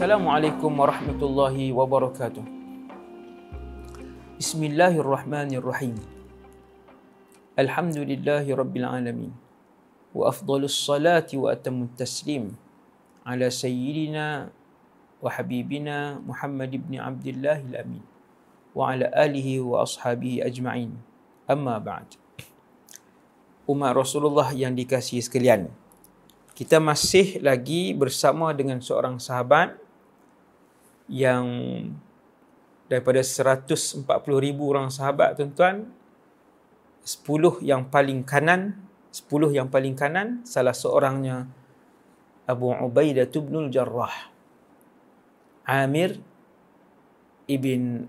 Assalamualaikum 0.00 0.80
warahmatullahi 0.80 1.76
wabarakatuh. 1.76 2.40
Bismillahirrahmanirrahim. 4.40 5.92
Alhamdulillahi 7.52 8.48
rabbil 8.48 8.88
alamin. 8.88 9.28
Wa 10.16 10.32
afdalus 10.32 10.72
salati 10.72 11.36
wa 11.36 11.52
atamut 11.52 11.92
taslim 12.00 12.56
ala 13.28 13.52
sayyidina 13.52 14.48
wa 15.20 15.28
habibina 15.28 16.16
Muhammad 16.24 16.72
ibn 16.72 16.96
Abdullah 16.96 17.60
al-Amin 17.60 18.00
wa 18.72 18.96
ala 18.96 19.04
alihi 19.12 19.60
wa 19.60 19.84
ashabihi 19.84 20.40
ajma'in. 20.40 20.96
Amma 21.44 21.76
ba'd. 21.76 22.16
Umat 23.68 23.92
Rasulullah 23.92 24.48
yang 24.56 24.72
dikasihi 24.72 25.20
sekalian. 25.20 25.68
Kita 26.56 26.80
masih 26.80 27.36
lagi 27.44 27.92
bersama 27.92 28.56
dengan 28.56 28.80
seorang 28.80 29.20
sahabat 29.20 29.89
yang 31.10 31.44
daripada 32.86 33.18
140 33.18 34.06
ribu 34.38 34.70
orang 34.70 34.88
sahabat 34.88 35.34
tuan-tuan 35.34 35.90
10 37.02 37.66
yang 37.66 37.90
paling 37.90 38.22
kanan 38.22 38.78
10 39.10 39.26
yang 39.50 39.66
paling 39.66 39.98
kanan 39.98 40.46
salah 40.46 40.74
seorangnya 40.74 41.50
Abu 42.46 42.70
Ubaidah 42.70 43.26
bin 43.26 43.70
Jarrah 43.74 44.30
Amir 45.66 46.18
ibn 47.50 48.06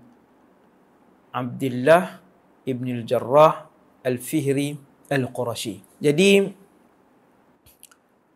Abdullah 1.34 2.22
ibn 2.66 2.86
Al-Jarrah 3.02 3.66
Al-Fihri 4.02 4.78
Al-Qurashi. 5.10 5.78
Jadi 6.02 6.42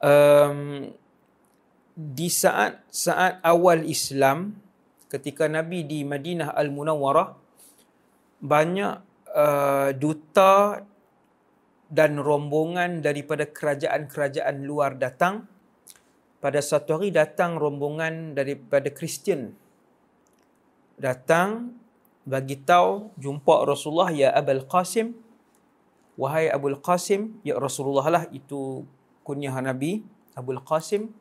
um, 0.02 0.60
di 1.96 2.28
saat 2.28 2.84
saat 2.90 3.40
awal 3.42 3.86
Islam 3.88 4.65
ketika 5.06 5.46
Nabi 5.46 5.86
di 5.86 6.02
Madinah 6.02 6.54
Al-Munawwarah 6.54 7.28
banyak 8.42 8.94
uh, 9.32 9.90
duta 9.94 10.82
dan 11.86 12.18
rombongan 12.18 13.02
daripada 13.02 13.46
kerajaan-kerajaan 13.46 14.66
luar 14.66 14.98
datang. 14.98 15.46
Pada 16.36 16.60
satu 16.62 17.00
hari 17.00 17.10
datang 17.10 17.56
rombongan 17.58 18.36
daripada 18.36 18.92
Kristian 18.92 19.56
datang 21.00 21.74
bagi 22.26 22.60
tahu 22.60 23.14
jumpa 23.18 23.64
Rasulullah 23.64 24.12
ya 24.12 24.30
Abul 24.30 24.62
Qasim. 24.68 25.16
Wahai 26.16 26.48
Abul 26.52 26.78
Qasim 26.80 27.40
ya 27.44 27.56
Rasulullah 27.56 28.06
lah 28.08 28.24
itu 28.30 28.84
kunyah 29.26 29.58
Nabi 29.58 30.04
Abul 30.36 30.60
Qasim 30.62 31.12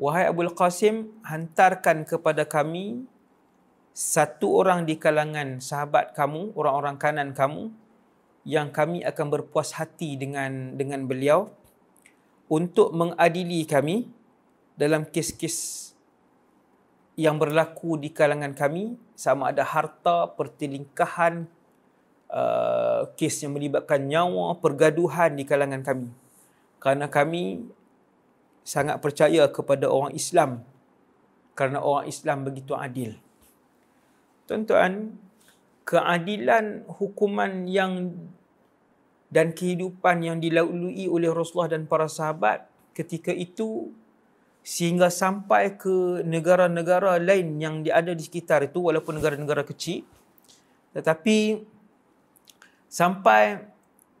wahai 0.00 0.26
Abul 0.30 0.52
Qasim 0.52 1.10
hantarkan 1.22 2.02
kepada 2.06 2.46
kami 2.46 3.06
satu 3.94 4.58
orang 4.58 4.82
di 4.86 4.98
kalangan 4.98 5.62
sahabat 5.62 6.18
kamu 6.18 6.50
orang-orang 6.58 6.96
kanan 6.98 7.30
kamu 7.30 7.70
yang 8.44 8.74
kami 8.74 9.06
akan 9.06 9.26
berpuas 9.30 9.78
hati 9.78 10.18
dengan 10.18 10.74
dengan 10.74 11.06
beliau 11.06 11.48
untuk 12.50 12.92
mengadili 12.92 13.64
kami 13.64 14.10
dalam 14.74 15.06
kes-kes 15.06 15.90
yang 17.14 17.38
berlaku 17.38 17.94
di 17.94 18.10
kalangan 18.10 18.52
kami 18.52 18.98
sama 19.14 19.54
ada 19.54 19.62
harta, 19.62 20.34
pertelingkahan, 20.34 21.46
uh, 22.26 23.06
kes 23.14 23.46
yang 23.46 23.54
melibatkan 23.54 24.02
nyawa, 24.02 24.58
pergaduhan 24.58 25.38
di 25.38 25.46
kalangan 25.46 25.86
kami. 25.86 26.10
Kerana 26.82 27.06
kami 27.06 27.62
sangat 28.64 28.98
percaya 28.98 29.46
kepada 29.52 29.86
orang 29.92 30.16
Islam 30.16 30.64
kerana 31.54 31.84
orang 31.84 32.08
Islam 32.10 32.48
begitu 32.48 32.72
adil. 32.74 33.14
Tuan-tuan, 34.48 35.14
keadilan 35.84 36.88
hukuman 36.88 37.68
yang 37.68 38.16
dan 39.28 39.52
kehidupan 39.52 40.24
yang 40.24 40.36
dilalui 40.40 41.06
oleh 41.06 41.28
Rasulullah 41.28 41.76
dan 41.76 41.84
para 41.84 42.08
sahabat 42.08 42.64
ketika 42.96 43.34
itu 43.34 43.92
sehingga 44.64 45.12
sampai 45.12 45.76
ke 45.76 46.24
negara-negara 46.24 47.20
lain 47.20 47.60
yang 47.60 47.84
ada 47.90 48.16
di 48.16 48.22
sekitar 48.24 48.64
itu 48.64 48.80
walaupun 48.80 49.20
negara-negara 49.20 49.60
kecil 49.66 50.08
tetapi 50.96 51.66
sampai 52.88 53.66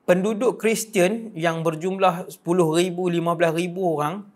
penduduk 0.04 0.60
Kristian 0.60 1.32
yang 1.32 1.62
berjumlah 1.64 2.28
10,000 2.28 2.44
15,000 2.44 3.24
orang 3.80 4.33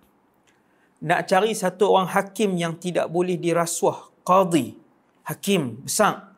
nak 1.03 1.31
cari 1.31 1.55
satu 1.55 1.95
orang 1.95 2.11
hakim 2.11 2.59
yang 2.59 2.75
tidak 2.79 3.07
boleh 3.07 3.39
dirasuah 3.39 4.11
qadi 4.27 4.75
hakim 5.29 5.85
besar 5.87 6.29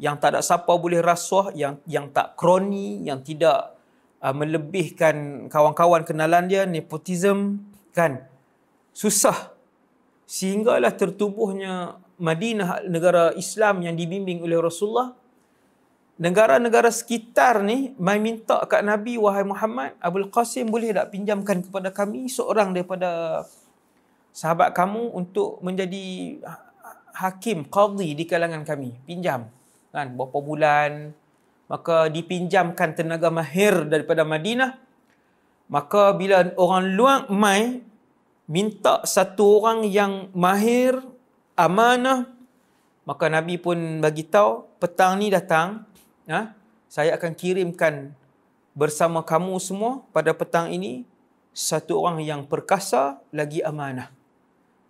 yang 0.00 0.16
tak 0.16 0.34
ada 0.34 0.40
siapa 0.40 0.72
boleh 0.80 1.04
rasuah 1.04 1.52
yang 1.52 1.76
yang 1.84 2.08
tak 2.08 2.32
kroni 2.40 3.04
yang 3.04 3.20
tidak 3.20 3.76
uh, 4.24 4.32
melebihkan 4.32 5.46
kawan-kawan 5.52 6.08
kenalan 6.08 6.48
dia 6.48 6.64
nepotism 6.64 7.60
kan? 7.92 8.24
Susah. 8.96 9.52
Sehinggalah 10.24 10.96
tertubuhnya 10.96 12.00
Madinah 12.16 12.88
negara 12.88 13.36
Islam 13.36 13.84
yang 13.84 13.92
dibimbing 13.92 14.40
oleh 14.40 14.56
Rasulullah 14.56 15.12
negara-negara 16.20 16.92
sekitar 16.92 17.64
ni 17.64 17.96
mai 17.96 18.20
minta 18.20 18.60
kat 18.68 18.84
Nabi 18.84 19.16
wahai 19.16 19.40
Muhammad 19.40 19.96
Abdul 20.04 20.28
Qasim 20.28 20.68
boleh 20.68 20.92
tak 20.92 21.16
pinjamkan 21.16 21.64
kepada 21.64 21.88
kami 21.88 22.28
seorang 22.28 22.76
daripada 22.76 23.42
sahabat 24.30 24.72
kamu 24.74 25.14
untuk 25.14 25.58
menjadi 25.62 26.38
hakim 27.14 27.66
qadhi 27.66 28.14
di 28.14 28.24
kalangan 28.24 28.64
kami. 28.64 28.96
Pinjam. 29.04 29.50
Kan 29.90 30.14
berapa 30.14 30.38
bulan 30.38 31.14
maka 31.70 32.10
dipinjamkan 32.10 32.98
tenaga 32.98 33.30
mahir 33.30 33.86
daripada 33.86 34.26
Madinah. 34.26 34.74
Maka 35.70 36.10
bila 36.18 36.50
orang 36.58 36.98
luar 36.98 37.20
mai 37.30 37.78
minta 38.50 39.06
satu 39.06 39.62
orang 39.62 39.86
yang 39.86 40.26
mahir 40.34 40.98
amanah 41.54 42.26
maka 43.06 43.30
Nabi 43.30 43.62
pun 43.62 44.02
bagi 44.02 44.26
tahu 44.26 44.66
petang 44.82 45.22
ni 45.22 45.30
datang 45.30 45.86
ha, 46.26 46.50
saya 46.90 47.14
akan 47.14 47.30
kirimkan 47.38 48.10
bersama 48.74 49.22
kamu 49.22 49.54
semua 49.62 50.02
pada 50.10 50.34
petang 50.34 50.66
ini 50.74 51.06
satu 51.54 52.02
orang 52.02 52.26
yang 52.26 52.42
perkasa 52.42 53.22
lagi 53.30 53.62
amanah 53.62 54.10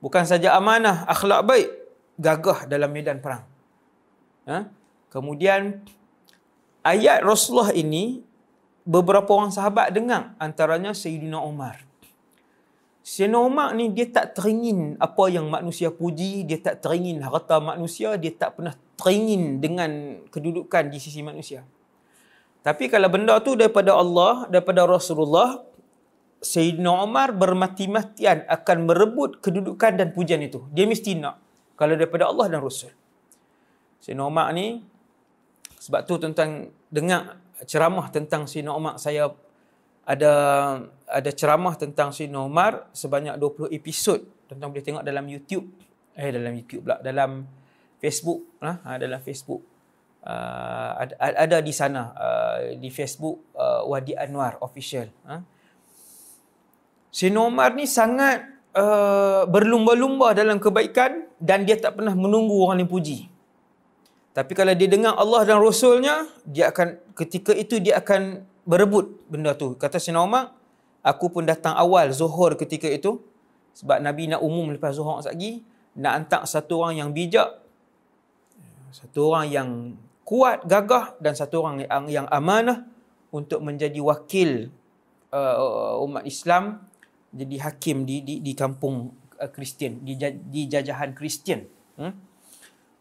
bukan 0.00 0.24
saja 0.26 0.56
amanah 0.56 1.04
akhlak 1.06 1.44
baik 1.46 1.68
gagah 2.20 2.66
dalam 2.66 2.90
medan 2.92 3.20
perang 3.22 3.44
ha? 4.48 4.68
kemudian 5.12 5.80
ayat 6.84 7.24
Rasulullah 7.24 7.72
ini 7.76 8.24
beberapa 8.90 9.30
orang 9.36 9.52
sahabat 9.52 9.92
dengar 9.92 10.34
antaranya 10.40 10.96
Sayyidina 10.96 11.40
Umar. 11.40 11.84
Sayyidina 13.00 13.38
Umar 13.40 13.72
ni 13.78 13.90
dia 13.94 14.10
tak 14.10 14.36
teringin 14.36 14.98
apa 15.00 15.24
yang 15.30 15.48
manusia 15.48 15.94
puji, 15.94 16.44
dia 16.44 16.60
tak 16.60 16.84
teringin 16.84 17.22
harta 17.24 17.58
manusia, 17.62 18.18
dia 18.18 18.32
tak 18.34 18.60
pernah 18.60 18.76
teringin 18.98 19.58
dengan 19.62 20.20
kedudukan 20.28 20.92
di 20.92 20.98
sisi 21.00 21.24
manusia. 21.24 21.64
Tapi 22.60 22.92
kalau 22.92 23.08
benda 23.08 23.40
tu 23.40 23.56
daripada 23.56 23.96
Allah, 23.96 24.44
daripada 24.52 24.84
Rasulullah, 24.84 25.64
Sayyidina 26.40 27.04
Umar 27.04 27.36
bermati-matian 27.36 28.48
akan 28.48 28.88
merebut 28.88 29.44
kedudukan 29.44 30.00
dan 30.00 30.16
pujian 30.16 30.40
itu. 30.40 30.64
Dia 30.72 30.88
mesti 30.88 31.12
nak. 31.20 31.36
Kalau 31.76 31.96
daripada 31.96 32.32
Allah 32.32 32.48
dan 32.48 32.64
Rasul. 32.64 32.92
Sayyidina 34.00 34.24
Umar 34.24 34.48
ni 34.56 34.80
sebab 35.80 36.04
tu 36.08 36.16
tentang 36.20 36.72
dengar 36.92 37.40
ceramah 37.64 38.08
tentang 38.12 38.44
Sina 38.48 38.72
Umar 38.76 38.96
saya 39.00 39.32
ada 40.04 40.32
ada 41.08 41.30
ceramah 41.32 41.76
tentang 41.76 42.12
Sina 42.12 42.44
Umar 42.44 42.88
sebanyak 42.92 43.36
20 43.36 43.72
episod. 43.72 44.20
Tentang 44.48 44.72
boleh 44.72 44.82
tengok 44.82 45.04
dalam 45.06 45.24
YouTube. 45.28 45.70
Eh 46.16 46.32
dalam 46.34 46.52
YouTube 46.56 46.82
pula 46.88 46.98
dalam 47.00 47.46
Facebook 48.00 48.58
lah, 48.58 48.80
ha, 48.82 48.96
dalam 48.96 49.20
Facebook. 49.20 49.62
Uh, 50.20 50.92
ada, 51.00 51.14
ada 51.48 51.56
di 51.64 51.72
sana 51.72 52.12
uh, 52.12 52.58
di 52.76 52.92
Facebook 52.92 53.56
uh, 53.56 53.88
Wadi 53.88 54.12
Anwar 54.12 54.60
official. 54.60 55.08
Ha. 55.24 55.59
Sina 57.10 57.42
Umar 57.42 57.74
ni 57.74 57.90
sangat 57.90 58.46
uh, 58.74 59.42
berlumba-lumba 59.50 60.30
dalam 60.30 60.62
kebaikan 60.62 61.26
dan 61.42 61.66
dia 61.66 61.74
tak 61.74 61.98
pernah 61.98 62.14
menunggu 62.14 62.54
orang 62.62 62.86
yang 62.86 62.90
puji. 62.90 63.26
Tapi 64.30 64.54
kalau 64.54 64.70
dia 64.78 64.86
dengar 64.86 65.18
Allah 65.18 65.42
dan 65.42 65.58
Rasulnya, 65.58 66.30
dia 66.46 66.70
akan 66.70 67.02
ketika 67.18 67.50
itu 67.50 67.82
dia 67.82 67.98
akan 67.98 68.46
berebut 68.62 69.26
benda 69.26 69.58
tu. 69.58 69.74
Kata 69.74 69.98
Sina 69.98 70.22
Umar, 70.22 70.54
aku 71.02 71.34
pun 71.34 71.42
datang 71.42 71.74
awal 71.74 72.14
zuhur 72.14 72.54
ketika 72.54 72.86
itu. 72.86 73.18
Sebab 73.74 73.98
Nabi 73.98 74.30
nak 74.30 74.42
umum 74.46 74.70
lepas 74.70 74.94
zuhur 74.94 75.18
lagi, 75.18 75.66
nak 75.98 76.12
hantar 76.14 76.42
satu 76.46 76.86
orang 76.86 77.02
yang 77.02 77.10
bijak, 77.10 77.58
satu 78.94 79.34
orang 79.34 79.46
yang 79.50 79.68
kuat, 80.22 80.62
gagah 80.62 81.18
dan 81.18 81.34
satu 81.34 81.66
orang 81.66 81.82
yang, 81.82 82.04
yang 82.06 82.26
amanah 82.30 82.86
untuk 83.34 83.62
menjadi 83.62 83.98
wakil 83.98 84.70
uh, 85.34 85.98
umat 86.06 86.22
Islam 86.22 86.86
jadi 87.30 87.56
hakim 87.70 88.06
di 88.06 88.22
di, 88.26 88.34
di 88.42 88.52
kampung 88.58 89.14
uh, 89.38 89.50
Kristian 89.50 90.02
di, 90.02 90.18
di 90.50 90.66
jajahan 90.66 91.14
Kristian. 91.14 91.66
Hmm? 91.96 92.14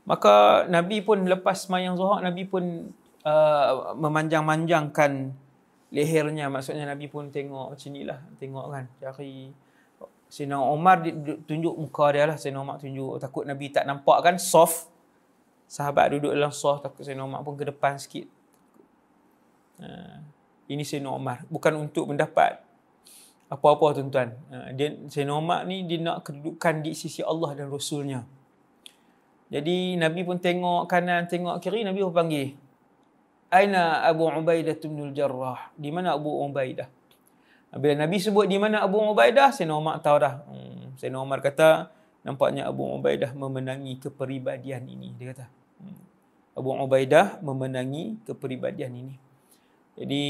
Maka 0.09 0.65
Nabi 0.65 1.05
pun 1.05 1.21
lepas 1.25 1.69
semayang 1.69 1.93
Zuhur 1.93 2.21
Nabi 2.21 2.45
pun 2.49 2.89
uh, 3.25 3.93
memanjang-manjangkan 3.93 5.33
lehernya 5.89 6.49
maksudnya 6.53 6.85
Nabi 6.85 7.09
pun 7.09 7.33
tengok 7.33 7.73
macam 7.73 7.89
inilah 7.89 8.19
tengok 8.37 8.65
kan 8.69 8.85
cari 9.01 9.49
Sayyidina 10.29 10.61
Umar 10.61 11.01
tunjuk 11.49 11.73
muka 11.73 12.13
dia 12.13 12.29
lah 12.29 12.37
Sayyidina 12.37 12.61
Umar 12.61 12.77
tunjuk 12.77 13.17
takut 13.17 13.43
Nabi 13.49 13.73
tak 13.73 13.89
nampak 13.89 14.17
kan 14.21 14.37
soft 14.37 14.85
sahabat 15.65 16.13
duduk 16.13 16.37
dalam 16.37 16.53
soft 16.53 16.85
takut 16.85 17.01
Sayyidina 17.01 17.25
Umar 17.25 17.41
pun 17.41 17.57
ke 17.57 17.65
depan 17.65 17.97
sikit 17.97 18.29
uh, 19.81 20.21
ini 20.69 20.85
Sayyidina 20.85 21.09
Umar 21.09 21.41
bukan 21.49 21.73
untuk 21.81 22.05
mendapat 22.05 22.61
apa-apa 23.49 23.99
tuan-tuan 23.99 24.37
uh, 24.53 24.69
dia 24.77 24.95
Sayyidina 25.09 25.33
Umar 25.35 25.65
ni 25.65 25.83
dia 25.89 25.99
nak 25.99 26.23
kedudukan 26.25 26.85
di 26.85 26.93
sisi 26.93 27.25
Allah 27.25 27.57
dan 27.57 27.67
Rasulnya 27.73 28.23
jadi 29.49 29.97
Nabi 29.97 30.21
pun 30.23 30.37
tengok 30.37 30.85
kanan 30.85 31.25
tengok 31.25 31.57
kiri 31.59 31.81
Nabi 31.81 32.05
pun 32.05 32.13
panggil 32.13 32.53
Aina 33.49 34.05
Abu 34.05 34.29
Ubaidah 34.29 34.77
bin 34.77 35.09
Jarrah 35.17 35.73
di 35.73 35.89
mana 35.89 36.13
Abu 36.13 36.29
Ubaidah 36.29 36.99
bila 37.69 37.93
Nabi 37.93 38.17
sebut 38.17 38.49
di 38.49 38.57
mana 38.57 38.81
Abu 38.81 38.97
Ubaidah, 38.97 39.53
Sayyidina 39.53 39.77
Umar 39.77 40.01
tahu 40.01 40.17
dah. 40.17 40.41
Hmm. 40.49 40.97
Sayyidina 40.97 41.21
Umar 41.21 41.45
kata, 41.45 41.93
nampaknya 42.25 42.65
Abu 42.65 42.81
Ubaidah 42.81 43.37
memenangi 43.37 44.01
kepribadian 44.01 44.89
ini. 44.89 45.13
Dia 45.13 45.37
kata. 45.37 45.45
Hmm. 45.77 46.01
Abu 46.57 46.73
Ubaidah 46.73 47.37
memenangi 47.45 48.17
kepribadian 48.25 48.89
ini. 48.97 49.15
Jadi, 49.93 50.23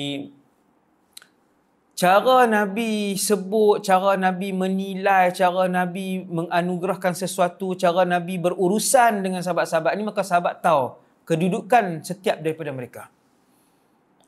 cara 1.99 2.47
Nabi 2.47 3.19
sebut, 3.19 3.83
cara 3.83 4.15
Nabi 4.15 4.55
menilai, 4.55 5.35
cara 5.35 5.67
Nabi 5.67 6.23
menganugerahkan 6.23 7.11
sesuatu, 7.11 7.75
cara 7.75 8.07
Nabi 8.07 8.39
berurusan 8.39 9.19
dengan 9.19 9.43
sahabat-sahabat 9.43 9.99
ini, 9.99 10.07
maka 10.07 10.23
sahabat 10.23 10.63
tahu 10.63 10.95
kedudukan 11.27 11.99
setiap 11.99 12.39
daripada 12.39 12.71
mereka. 12.71 13.03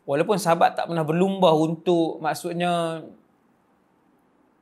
Walaupun 0.03 0.35
sahabat 0.35 0.75
tak 0.75 0.91
pernah 0.91 1.07
berlumba 1.07 1.55
untuk 1.55 2.19
maksudnya 2.19 3.07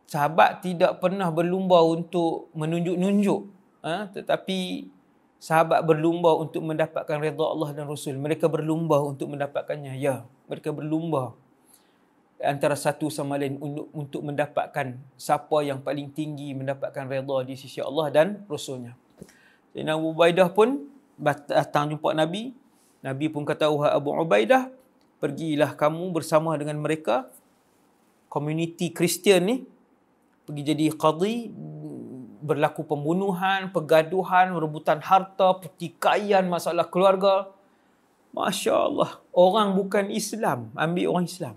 sahabat 0.05 0.61
tidak 0.61 1.01
pernah 1.01 1.33
berlumba 1.33 1.81
untuk 1.81 2.53
menunjuk-nunjuk 2.53 3.41
ha? 3.81 4.11
tetapi 4.11 4.91
sahabat 5.39 5.81
berlumba 5.81 6.35
untuk 6.37 6.61
mendapatkan 6.61 7.17
redha 7.17 7.41
Allah 7.41 7.73
dan 7.73 7.89
Rasul. 7.89 8.21
Mereka 8.21 8.45
berlumba 8.51 9.01
untuk 9.01 9.33
mendapatkannya. 9.33 9.97
Ya, 9.97 10.27
mereka 10.45 10.69
berlumba 10.69 11.33
antara 12.39 12.75
satu 12.79 13.11
sama 13.11 13.35
lain 13.35 13.59
untuk, 13.59 13.87
untuk 13.91 14.21
mendapatkan 14.23 14.95
siapa 15.19 15.59
yang 15.63 15.83
paling 15.83 16.07
tinggi 16.15 16.55
mendapatkan 16.55 17.03
redha 17.05 17.37
di 17.43 17.55
sisi 17.59 17.83
Allah 17.83 18.07
dan 18.09 18.27
Rasulnya. 18.47 18.95
Sayyidina 19.75 19.99
Abu 19.99 20.15
Ubaidah 20.15 20.49
pun 20.51 20.87
datang 21.47 21.91
jumpa 21.91 22.15
Nabi. 22.15 22.55
Nabi 23.03 23.25
pun 23.27 23.43
kata, 23.43 23.67
Wahai 23.71 23.95
Abu 23.95 24.15
Ubaidah, 24.15 24.71
pergilah 25.19 25.75
kamu 25.75 26.15
bersama 26.15 26.55
dengan 26.55 26.79
mereka 26.79 27.27
komuniti 28.31 28.93
Kristian 28.95 29.43
ni 29.49 29.55
pergi 30.47 30.61
jadi 30.73 30.85
qadi 30.95 31.51
berlaku 32.39 32.87
pembunuhan, 32.87 33.69
pergaduhan, 33.69 34.55
rebutan 34.55 35.03
harta, 35.03 35.59
pertikaian, 35.59 36.47
masalah 36.47 36.87
keluarga. 36.87 37.51
Masya 38.33 38.73
Allah, 38.73 39.19
orang 39.33 39.75
bukan 39.75 40.07
Islam, 40.09 40.69
ambil 40.73 41.13
orang 41.13 41.27
Islam. 41.27 41.55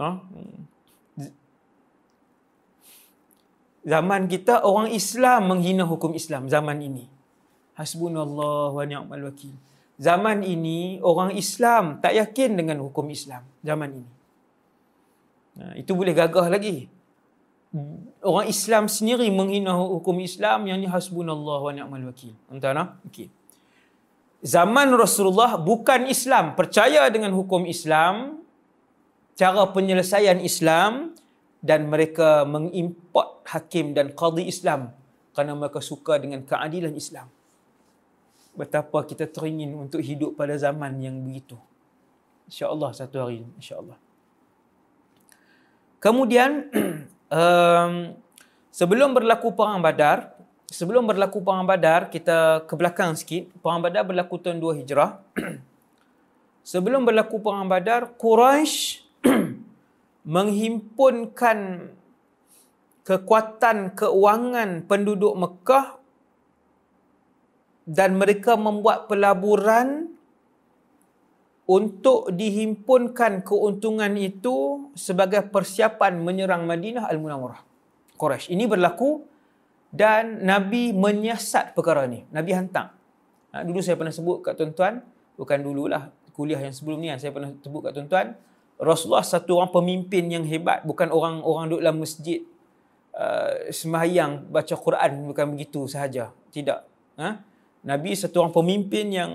Ha? 0.00 0.10
Zaman 3.80 4.28
kita, 4.28 4.64
orang 4.64 4.92
Islam 4.92 5.40
menghina 5.52 5.84
hukum 5.88 6.12
Islam 6.16 6.48
zaman 6.48 6.80
ini. 6.80 7.04
Hasbunallah 7.76 8.76
wa 8.76 8.84
ni'mal 8.84 9.24
wakil 9.32 9.56
zaman 10.00 10.40
ini 10.40 10.96
orang 11.04 11.36
Islam 11.36 12.00
tak 12.00 12.16
yakin 12.16 12.56
dengan 12.56 12.80
hukum 12.80 13.04
Islam 13.12 13.44
zaman 13.60 14.00
ini. 14.00 14.12
Nah, 15.60 15.72
itu 15.76 15.92
boleh 15.92 16.16
gagah 16.16 16.48
lagi. 16.48 16.88
Orang 18.24 18.48
Islam 18.48 18.88
sendiri 18.88 19.28
menghina 19.28 19.76
hukum 19.76 20.16
Islam 20.24 20.66
yang 20.66 20.80
ni 20.80 20.88
hasbunallah 20.88 21.60
wa 21.60 21.70
ni'mal 21.76 22.04
wakil. 22.08 22.32
Entah 22.48 22.72
nak? 22.72 22.98
Okey. 23.12 23.28
Zaman 24.40 24.88
Rasulullah 24.96 25.60
bukan 25.60 26.08
Islam, 26.08 26.56
percaya 26.56 27.04
dengan 27.12 27.36
hukum 27.36 27.68
Islam, 27.68 28.39
cara 29.40 29.72
penyelesaian 29.72 30.36
Islam 30.44 31.16
dan 31.64 31.88
mereka 31.88 32.44
mengimport 32.44 33.40
hakim 33.48 33.96
dan 33.96 34.12
qadi 34.12 34.44
Islam 34.44 34.92
kerana 35.32 35.56
mereka 35.56 35.80
suka 35.80 36.20
dengan 36.20 36.44
keadilan 36.44 36.92
Islam 36.92 37.32
betapa 38.52 39.00
kita 39.08 39.24
teringin 39.24 39.72
untuk 39.72 40.04
hidup 40.04 40.36
pada 40.36 40.52
zaman 40.60 41.00
yang 41.00 41.16
begitu. 41.24 41.56
InsyaAllah 42.52 42.90
satu 42.92 43.16
hari 43.16 43.40
ini. 43.40 43.50
InsyaAllah. 43.56 43.96
Kemudian, 46.02 46.66
um, 47.40 47.92
sebelum 48.74 49.14
berlaku 49.14 49.54
Perang 49.54 49.78
Badar, 49.80 50.34
sebelum 50.66 51.06
berlaku 51.06 51.40
Perang 51.40 51.64
Badar, 51.64 52.10
kita 52.10 52.66
ke 52.66 52.74
belakang 52.74 53.14
sikit. 53.14 53.48
Perang 53.62 53.80
Badar 53.80 54.02
berlaku 54.02 54.36
tahun 54.36 54.58
2 54.58 54.82
Hijrah. 54.82 55.22
sebelum 56.74 57.06
berlaku 57.06 57.38
Perang 57.38 57.70
Badar, 57.70 58.10
Quraisy 58.18 59.09
menghimpunkan 60.24 61.90
kekuatan 63.04 63.96
keuangan 63.96 64.84
penduduk 64.84 65.34
Mekah 65.34 66.00
dan 67.88 68.20
mereka 68.20 68.54
membuat 68.54 69.08
pelaburan 69.10 70.14
untuk 71.70 72.34
dihimpunkan 72.34 73.46
keuntungan 73.46 74.10
itu 74.18 74.90
sebagai 74.98 75.46
persiapan 75.46 76.18
menyerang 76.18 76.66
Madinah 76.66 77.06
Al-Munawwarah. 77.06 77.62
Quraisy. 78.18 78.50
Ini 78.52 78.66
berlaku 78.66 79.22
dan 79.90 80.42
Nabi 80.42 80.90
menyiasat 80.90 81.72
perkara 81.74 82.10
ini. 82.10 82.26
Nabi 82.34 82.50
hantar. 82.54 82.94
Ha, 83.54 83.62
dulu 83.66 83.82
saya 83.82 83.98
pernah 83.98 84.14
sebut 84.14 84.42
kat 84.42 84.58
tuan-tuan, 84.58 85.02
bukan 85.34 85.58
dululah 85.62 86.10
kuliah 86.34 86.62
yang 86.62 86.74
sebelum 86.74 87.02
ni 87.02 87.10
saya 87.18 87.34
pernah 87.34 87.50
sebut 87.58 87.80
kat 87.86 87.92
tuan-tuan, 87.98 88.38
Rasulullah 88.80 89.20
satu 89.20 89.60
orang 89.60 89.68
pemimpin 89.68 90.24
yang 90.32 90.44
hebat, 90.48 90.80
bukan 90.88 91.12
orang-orang 91.12 91.68
duduk 91.68 91.80
dalam 91.84 92.00
masjid 92.00 92.40
uh, 93.12 93.68
sembahyang 93.68 94.48
baca 94.48 94.74
Quran 94.74 95.10
bukan 95.28 95.46
begitu 95.52 95.84
sahaja. 95.84 96.32
Tidak. 96.48 96.80
Ha? 97.20 97.30
Nabi 97.84 98.16
satu 98.16 98.40
orang 98.40 98.56
pemimpin 98.56 99.12
yang 99.12 99.32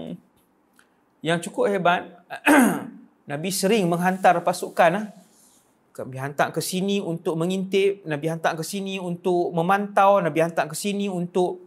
yang 1.22 1.38
cukup 1.38 1.70
hebat. 1.70 2.10
Nabi 3.32 3.50
sering 3.54 3.86
menghantar 3.86 4.38
pasukan 4.42 4.92
ah. 4.98 5.06
Nabi 5.96 6.20
hantar 6.20 6.52
ke 6.52 6.60
sini 6.60 7.00
untuk 7.00 7.40
mengintip, 7.40 8.04
Nabi 8.04 8.28
hantar 8.28 8.60
ke 8.60 8.68
sini 8.68 9.00
untuk 9.00 9.56
memantau, 9.56 10.20
Nabi 10.20 10.44
hantar 10.44 10.68
ke 10.68 10.76
sini 10.76 11.08
untuk 11.08 11.64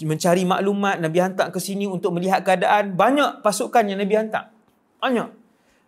mencari 0.00 0.48
maklumat, 0.48 0.96
Nabi 0.96 1.18
hantar 1.20 1.52
ke 1.52 1.60
sini 1.60 1.84
untuk 1.84 2.16
melihat 2.16 2.40
keadaan. 2.40 2.96
Banyak 2.96 3.44
pasukan 3.44 3.84
yang 3.84 4.00
Nabi 4.00 4.14
hantar. 4.16 4.48
Banyak. 4.96 5.28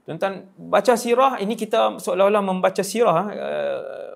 Tuan-tuan, 0.09 0.49
baca 0.57 0.95
sirah, 0.97 1.38
ini 1.38 1.54
kita 1.54 2.00
seolah-olah 2.00 2.42
membaca 2.42 2.80
sirah. 2.80 3.30
Eh, 3.30 4.12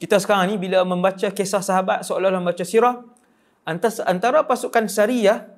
kita 0.00 0.16
sekarang 0.16 0.48
ni 0.48 0.56
bila 0.56 0.80
membaca 0.86 1.28
kisah 1.28 1.60
sahabat, 1.60 2.06
seolah-olah 2.06 2.40
membaca 2.40 2.64
sirah, 2.64 3.04
antara 4.06 4.46
pasukan 4.48 4.88
Sariyah 4.88 5.50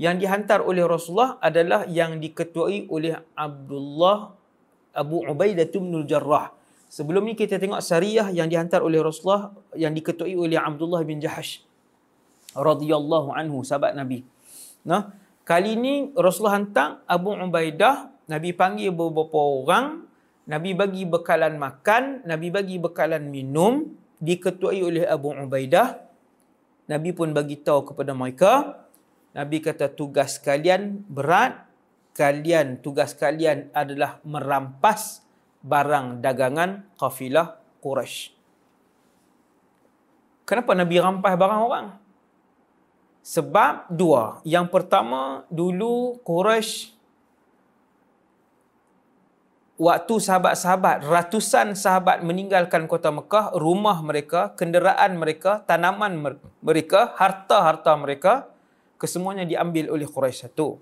yang 0.00 0.18
dihantar 0.18 0.64
oleh 0.64 0.82
Rasulullah 0.82 1.38
adalah 1.38 1.86
yang 1.86 2.18
diketuai 2.18 2.90
oleh 2.90 3.14
Abdullah 3.36 4.34
Abu 4.94 5.22
Ubaidah 5.22 5.66
bin 5.70 6.02
Jarrah. 6.06 6.50
Sebelum 6.90 7.26
ni 7.26 7.34
kita 7.34 7.58
tengok 7.58 7.82
Sariyah 7.82 8.30
yang 8.30 8.46
dihantar 8.46 8.78
oleh 8.82 9.02
Rasulullah 9.02 9.50
yang 9.74 9.90
diketuai 9.94 10.34
oleh 10.38 10.58
Abdullah 10.58 11.02
bin 11.02 11.18
Jahash 11.18 11.66
radhiyallahu 12.54 13.34
anhu 13.34 13.66
sahabat 13.66 13.98
Nabi. 13.98 14.22
Nah, 14.86 15.10
kali 15.42 15.74
ini 15.74 16.14
Rasulullah 16.14 16.62
hantar 16.62 17.02
Abu 17.10 17.34
Ubaidah, 17.34 18.13
Nabi 18.24 18.56
panggil 18.56 18.90
beberapa 18.94 19.36
orang, 19.36 20.08
Nabi 20.48 20.72
bagi 20.72 21.04
bekalan 21.04 21.56
makan, 21.56 22.24
Nabi 22.24 22.48
bagi 22.52 22.76
bekalan 22.80 23.28
minum, 23.28 23.96
diketuai 24.20 24.80
oleh 24.80 25.04
Abu 25.04 25.32
Ubaidah 25.32 26.04
Nabi 26.84 27.16
pun 27.16 27.32
bagi 27.32 27.56
tahu 27.56 27.92
kepada 27.92 28.12
mereka, 28.12 28.84
Nabi 29.32 29.64
kata 29.64 29.88
tugas 29.88 30.36
kalian 30.36 31.00
berat, 31.08 31.64
kalian 32.12 32.84
tugas 32.84 33.16
kalian 33.16 33.72
adalah 33.72 34.20
merampas 34.22 35.24
barang 35.64 36.20
dagangan 36.20 36.84
kafilah 37.00 37.56
Quraisy. 37.80 38.36
Kenapa 40.44 40.76
Nabi 40.76 40.96
rampas 41.00 41.34
barang 41.40 41.60
orang? 41.64 41.86
Sebab 43.24 43.88
dua. 43.88 44.44
Yang 44.44 44.68
pertama, 44.68 45.48
dulu 45.48 46.20
Quraisy 46.20 46.92
waktu 49.74 50.14
sahabat-sahabat, 50.22 51.02
ratusan 51.02 51.74
sahabat 51.74 52.22
meninggalkan 52.22 52.86
kota 52.86 53.10
Mekah, 53.10 53.54
rumah 53.58 53.98
mereka, 54.06 54.54
kenderaan 54.54 55.18
mereka, 55.18 55.66
tanaman 55.66 56.38
mereka, 56.62 57.14
harta-harta 57.18 57.92
mereka, 57.98 58.32
kesemuanya 58.98 59.42
diambil 59.42 59.90
oleh 59.90 60.06
Quraisy 60.06 60.46
satu. 60.46 60.78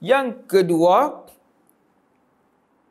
Yang 0.00 0.48
kedua, 0.48 1.28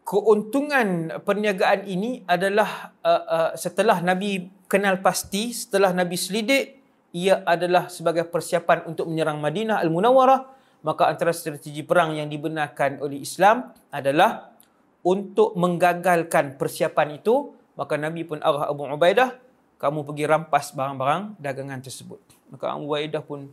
keuntungan 0.05 1.21
perniagaan 1.25 1.89
ini 1.89 2.21
adalah 2.29 2.93
uh, 3.01 3.23
uh, 3.25 3.51
setelah 3.57 4.01
Nabi 4.05 4.49
kenal 4.69 5.01
pasti, 5.01 5.49
setelah 5.53 5.89
Nabi 5.89 6.17
selidik, 6.17 6.77
ia 7.09 7.41
adalah 7.41 7.89
sebagai 7.89 8.29
persiapan 8.29 8.85
untuk 8.85 9.09
menyerang 9.09 9.41
Madinah 9.41 9.81
Al-Munawwarah, 9.81 10.45
maka 10.85 11.09
antara 11.09 11.33
strategi 11.33 11.81
perang 11.81 12.13
yang 12.13 12.29
dibenarkan 12.29 13.01
oleh 13.01 13.25
Islam 13.25 13.73
adalah 13.89 14.48
untuk 15.03 15.55
menggagalkan 15.55 16.59
persiapan 16.59 17.19
itu, 17.23 17.55
maka 17.79 17.95
Nabi 17.95 18.27
pun 18.27 18.43
arah 18.43 18.67
Abu 18.67 18.83
Ubaidah, 18.83 19.39
kamu 19.79 20.03
pergi 20.03 20.25
rampas 20.27 20.75
barang-barang 20.75 21.39
dagangan 21.39 21.79
tersebut. 21.79 22.19
Maka 22.51 22.75
Abu 22.75 22.91
Ubaidah 22.91 23.23
pun 23.23 23.47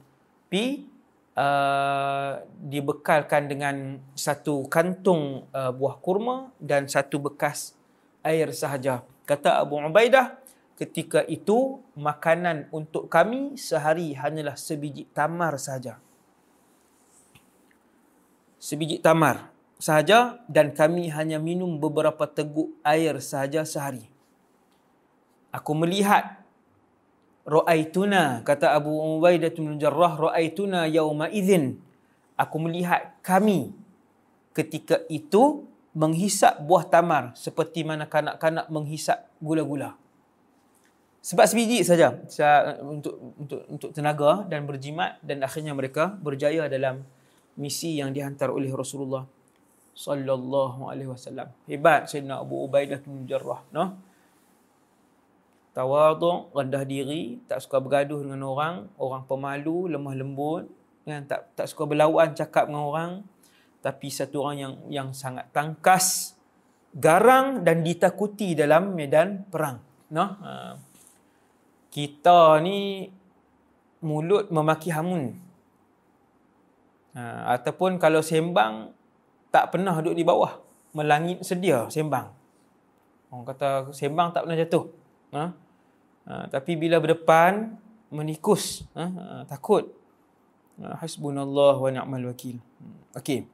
pi 0.50 0.90
uh, 1.38 2.42
dibekalkan 2.58 3.46
dengan 3.46 4.02
satu 4.18 4.66
kantung 4.66 5.46
uh, 5.54 5.70
buah 5.70 6.02
kurma 6.02 6.50
dan 6.58 6.90
satu 6.90 7.22
bekas 7.22 7.78
air 8.26 8.50
sahaja. 8.50 9.06
Kata 9.22 9.62
Abu 9.62 9.78
Ubaidah, 9.78 10.34
ketika 10.74 11.22
itu 11.30 11.78
makanan 11.94 12.66
untuk 12.74 13.06
kami 13.06 13.54
sehari 13.54 14.18
hanyalah 14.18 14.58
sebiji 14.58 15.06
tamar 15.14 15.54
sahaja. 15.62 16.02
Sebiji 18.58 18.98
tamar 18.98 19.55
sahaja 19.76 20.40
dan 20.48 20.72
kami 20.72 21.12
hanya 21.12 21.36
minum 21.36 21.76
beberapa 21.76 22.24
teguk 22.28 22.72
air 22.80 23.20
sahaja 23.20 23.64
sehari. 23.64 24.08
Aku 25.52 25.72
melihat 25.72 26.46
Ra'aituna 27.46 28.42
kata 28.42 28.74
Abu 28.74 28.90
Ubaidah 28.90 29.54
bin 29.54 29.78
Jarrah 29.78 30.18
ra'aituna 30.18 30.90
yauma 30.90 31.30
idzin 31.30 31.78
aku 32.34 32.58
melihat 32.58 33.14
kami 33.22 33.70
ketika 34.50 35.06
itu 35.06 35.62
menghisap 35.94 36.58
buah 36.66 36.84
tamar 36.90 37.38
seperti 37.38 37.86
mana 37.86 38.04
kanak-kanak 38.04 38.66
menghisap 38.66 39.30
gula-gula. 39.40 39.94
Sebab 41.22 41.46
sebiji 41.46 41.86
saja 41.86 42.18
untuk 42.82 43.14
untuk 43.38 43.60
untuk 43.70 43.90
tenaga 43.94 44.42
dan 44.50 44.66
berjimat 44.66 45.22
dan 45.22 45.42
akhirnya 45.46 45.70
mereka 45.70 46.18
berjaya 46.18 46.66
dalam 46.66 47.06
misi 47.54 47.98
yang 47.98 48.10
dihantar 48.10 48.50
oleh 48.50 48.74
Rasulullah 48.74 49.22
sallallahu 49.96 50.92
alaihi 50.92 51.08
wasallam. 51.08 51.48
Hebat 51.64 52.12
Sayyidina 52.12 52.44
Abu 52.44 52.68
Ubaidah 52.68 53.00
bin 53.00 53.24
Jarrah, 53.24 53.64
no? 53.72 53.96
Tawaduk, 55.72 56.52
rendah 56.52 56.84
diri, 56.84 57.40
tak 57.48 57.64
suka 57.64 57.80
bergaduh 57.80 58.20
dengan 58.24 58.44
orang, 58.48 58.88
orang 58.96 59.24
pemalu, 59.28 59.92
lemah 59.92 60.16
lembut, 60.16 60.64
kan? 61.04 61.24
tak 61.28 61.52
tak 61.52 61.68
suka 61.68 61.84
berlawan 61.88 62.32
cakap 62.32 62.68
dengan 62.68 62.84
orang, 62.84 63.10
tapi 63.84 64.08
satu 64.08 64.44
orang 64.44 64.56
yang 64.56 64.74
yang 64.88 65.08
sangat 65.12 65.48
tangkas, 65.52 66.36
garang 66.96 67.60
dan 67.60 67.84
ditakuti 67.84 68.56
dalam 68.56 68.96
medan 68.96 69.44
perang, 69.48 69.80
no? 70.12 70.24
Ha. 70.24 70.52
Kita 71.92 72.60
ni 72.60 73.08
mulut 74.00 74.48
memaki 74.48 74.92
hamun. 74.92 75.32
Ha, 77.16 77.52
ataupun 77.56 78.00
kalau 78.00 78.24
sembang 78.24 78.95
tak 79.56 79.72
pernah 79.72 79.96
duduk 79.96 80.20
di 80.20 80.20
bawah. 80.20 80.60
Melangit 80.92 81.40
sedia 81.40 81.88
sembang. 81.88 82.28
Orang 83.32 83.48
kata 83.48 83.88
sembang 83.96 84.36
tak 84.36 84.44
pernah 84.44 84.58
jatuh. 84.60 84.84
Ha? 85.32 85.44
Ha, 86.28 86.44
tapi 86.52 86.76
bila 86.76 87.00
berdepan, 87.00 87.72
menikus. 88.12 88.84
Ha? 88.92 89.04
Ha, 89.08 89.24
takut. 89.48 89.88
Ha, 90.76 91.00
hasbunallah 91.00 91.80
wa 91.80 91.88
ni'mal 91.88 92.28
wakil. 92.28 92.60
Okey. 93.16 93.48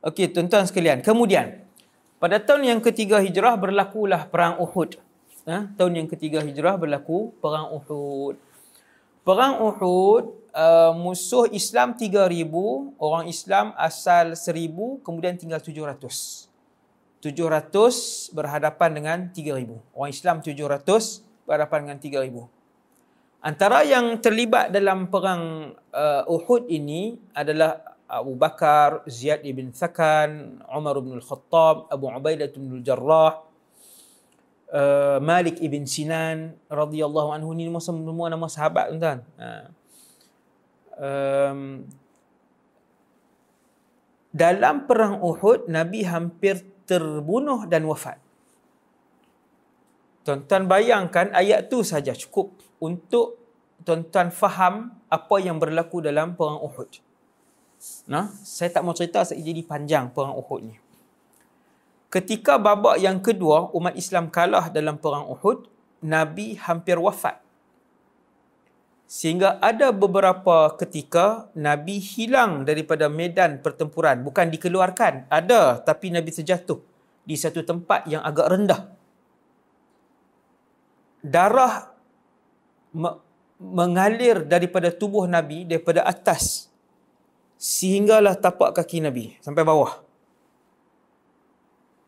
Okey, 0.00 0.32
tuan-tuan 0.32 0.64
sekalian. 0.64 1.04
Kemudian, 1.04 1.60
pada 2.16 2.40
tahun 2.40 2.72
yang 2.72 2.80
ketiga 2.80 3.20
hijrah 3.20 3.60
berlakulah 3.60 4.32
perang 4.32 4.56
Uhud. 4.64 4.96
Ha? 5.44 5.76
Tahun 5.76 5.92
yang 5.92 6.08
ketiga 6.08 6.40
hijrah 6.40 6.80
berlaku 6.80 7.36
perang 7.44 7.68
Uhud. 7.68 8.40
Perang 9.26 9.58
Uhud 9.58 10.54
uh, 10.54 10.94
musuh 10.94 11.50
Islam 11.50 11.98
3000, 11.98 12.46
orang 12.94 13.26
Islam 13.26 13.74
asal 13.74 14.38
1000, 14.38 15.02
kemudian 15.02 15.34
tinggal 15.34 15.58
700. 15.58 16.46
700 17.18 18.30
berhadapan 18.30 18.90
dengan 18.94 19.18
3000. 19.34 19.82
Orang 19.98 20.10
Islam 20.14 20.36
700 20.46 21.26
berhadapan 21.42 21.78
dengan 21.90 21.98
3000. 21.98 22.46
Antara 23.42 23.82
yang 23.82 24.14
terlibat 24.22 24.70
dalam 24.70 25.10
perang 25.10 25.74
uh, 25.74 26.22
Uhud 26.30 26.70
ini 26.70 27.18
adalah 27.34 27.98
Abu 28.06 28.38
Bakar, 28.38 29.02
Ziyad 29.10 29.42
ibn 29.42 29.74
Thakan, 29.74 30.62
Umar 30.70 31.02
ibn 31.02 31.18
al-Khattab, 31.18 31.90
Abu 31.90 32.06
Ubaidah 32.06 32.46
ibn 32.54 32.78
al-Jarrah, 32.78 33.45
uh, 34.76 35.18
Malik 35.24 35.56
ibn 35.64 35.88
Sinan 35.88 36.60
radhiyallahu 36.68 37.32
anhu 37.32 37.56
ini 37.56 37.72
semua 37.80 38.28
nama 38.28 38.46
sahabat 38.46 38.92
tuan. 39.00 39.24
Uh, 39.40 39.66
um, 41.00 41.60
dalam 44.36 44.84
perang 44.84 45.24
Uhud 45.24 45.72
Nabi 45.72 46.04
hampir 46.04 46.60
terbunuh 46.84 47.64
dan 47.64 47.88
wafat. 47.88 48.20
Tuan-tuan 50.28 50.68
bayangkan 50.68 51.32
ayat 51.32 51.72
tu 51.72 51.80
saja 51.80 52.12
cukup 52.12 52.52
untuk 52.82 53.40
tuan-tuan 53.86 54.28
faham 54.34 54.92
apa 55.08 55.36
yang 55.40 55.56
berlaku 55.56 56.04
dalam 56.04 56.36
perang 56.36 56.60
Uhud. 56.60 57.00
Nah, 58.10 58.34
saya 58.42 58.72
tak 58.72 58.82
mau 58.82 58.96
cerita 58.96 59.22
sebab 59.22 59.40
jadi 59.40 59.62
panjang 59.62 60.10
perang 60.12 60.36
Uhud 60.36 60.60
ni. 60.66 60.76
Ketika 62.06 62.56
babak 62.56 63.02
yang 63.02 63.18
kedua 63.18 63.74
umat 63.74 63.98
Islam 63.98 64.30
kalah 64.30 64.70
dalam 64.70 64.96
perang 64.96 65.26
Uhud, 65.26 65.66
Nabi 66.06 66.54
hampir 66.54 66.96
wafat. 67.02 67.42
Sehingga 69.06 69.62
ada 69.62 69.94
beberapa 69.94 70.74
ketika 70.78 71.50
Nabi 71.54 72.02
hilang 72.02 72.66
daripada 72.66 73.06
medan 73.06 73.62
pertempuran. 73.62 74.22
Bukan 74.22 74.50
dikeluarkan. 74.50 75.30
Ada 75.30 75.82
tapi 75.82 76.10
Nabi 76.10 76.30
terjatuh 76.34 76.82
di 77.26 77.34
satu 77.34 77.62
tempat 77.62 78.06
yang 78.10 78.22
agak 78.22 78.46
rendah. 78.50 78.80
Darah 81.26 81.90
me- 82.94 83.18
mengalir 83.58 84.46
daripada 84.46 84.94
tubuh 84.94 85.26
Nabi 85.26 85.66
daripada 85.66 86.06
atas. 86.06 86.70
Sehinggalah 87.58 88.38
tapak 88.38 88.78
kaki 88.78 89.02
Nabi 89.02 89.38
sampai 89.42 89.66
bawah. 89.66 90.05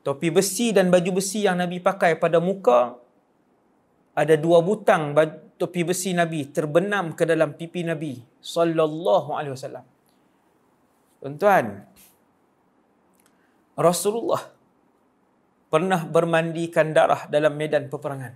Topi 0.08 0.32
besi 0.32 0.72
dan 0.72 0.88
baju 0.88 1.20
besi 1.20 1.44
yang 1.44 1.60
Nabi 1.60 1.84
pakai 1.84 2.16
pada 2.16 2.40
muka 2.40 2.96
ada 4.16 4.40
dua 4.40 4.64
butang 4.64 5.12
topi 5.60 5.84
besi 5.84 6.16
Nabi 6.16 6.48
terbenam 6.48 7.12
ke 7.12 7.28
dalam 7.28 7.52
pipi 7.52 7.84
Nabi 7.84 8.16
sallallahu 8.40 9.36
alaihi 9.36 9.52
wasallam. 9.52 9.84
Tuan-tuan, 11.20 11.84
Rasulullah 13.76 14.48
pernah 15.68 16.08
bermandikan 16.08 16.96
darah 16.96 17.28
dalam 17.28 17.52
medan 17.52 17.92
peperangan 17.92 18.32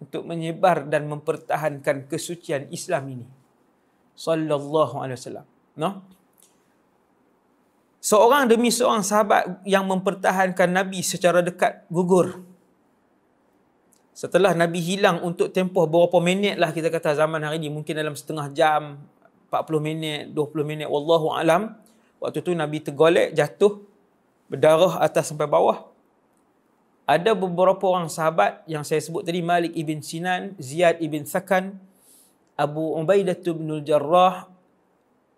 untuk 0.00 0.24
menyebar 0.24 0.88
dan 0.88 1.12
mempertahankan 1.12 2.08
kesucian 2.08 2.72
Islam 2.72 3.20
ini. 3.20 3.28
Sallallahu 4.16 4.96
alaihi 4.96 5.20
wasallam. 5.20 5.46
No? 5.76 6.08
Seorang 8.04 8.52
demi 8.52 8.68
seorang 8.68 9.00
sahabat 9.00 9.64
yang 9.64 9.88
mempertahankan 9.88 10.68
Nabi 10.68 11.00
secara 11.00 11.40
dekat 11.40 11.88
gugur 11.88 12.44
Setelah 14.12 14.52
Nabi 14.52 14.84
hilang 14.84 15.24
untuk 15.24 15.48
tempoh 15.48 15.88
beberapa 15.88 16.20
minit 16.20 16.60
lah 16.60 16.68
kita 16.68 16.92
kata 16.92 17.16
zaman 17.16 17.40
hari 17.40 17.64
ini. 17.64 17.72
Mungkin 17.72 17.96
dalam 17.96 18.12
setengah 18.12 18.52
jam, 18.52 19.00
40 19.48 19.80
minit, 19.80 20.20
20 20.36 20.68
minit. 20.68 20.86
Wallahu 20.86 21.32
alam. 21.32 21.74
Waktu 22.20 22.44
tu 22.44 22.52
Nabi 22.54 22.78
tergolek, 22.84 23.34
jatuh, 23.34 23.82
berdarah 24.52 25.00
atas 25.02 25.32
sampai 25.32 25.48
bawah. 25.50 25.88
Ada 27.10 27.34
beberapa 27.34 27.82
orang 27.90 28.06
sahabat 28.06 28.62
yang 28.70 28.86
saya 28.86 29.02
sebut 29.02 29.26
tadi. 29.26 29.42
Malik 29.42 29.74
ibn 29.74 29.98
Sinan, 29.98 30.54
Ziyad 30.62 31.02
ibn 31.02 31.26
Thakan, 31.26 31.74
Abu 32.54 32.94
Ubaidah 32.94 33.34
ibn 33.34 33.82
al-Jarrah, 33.82 34.53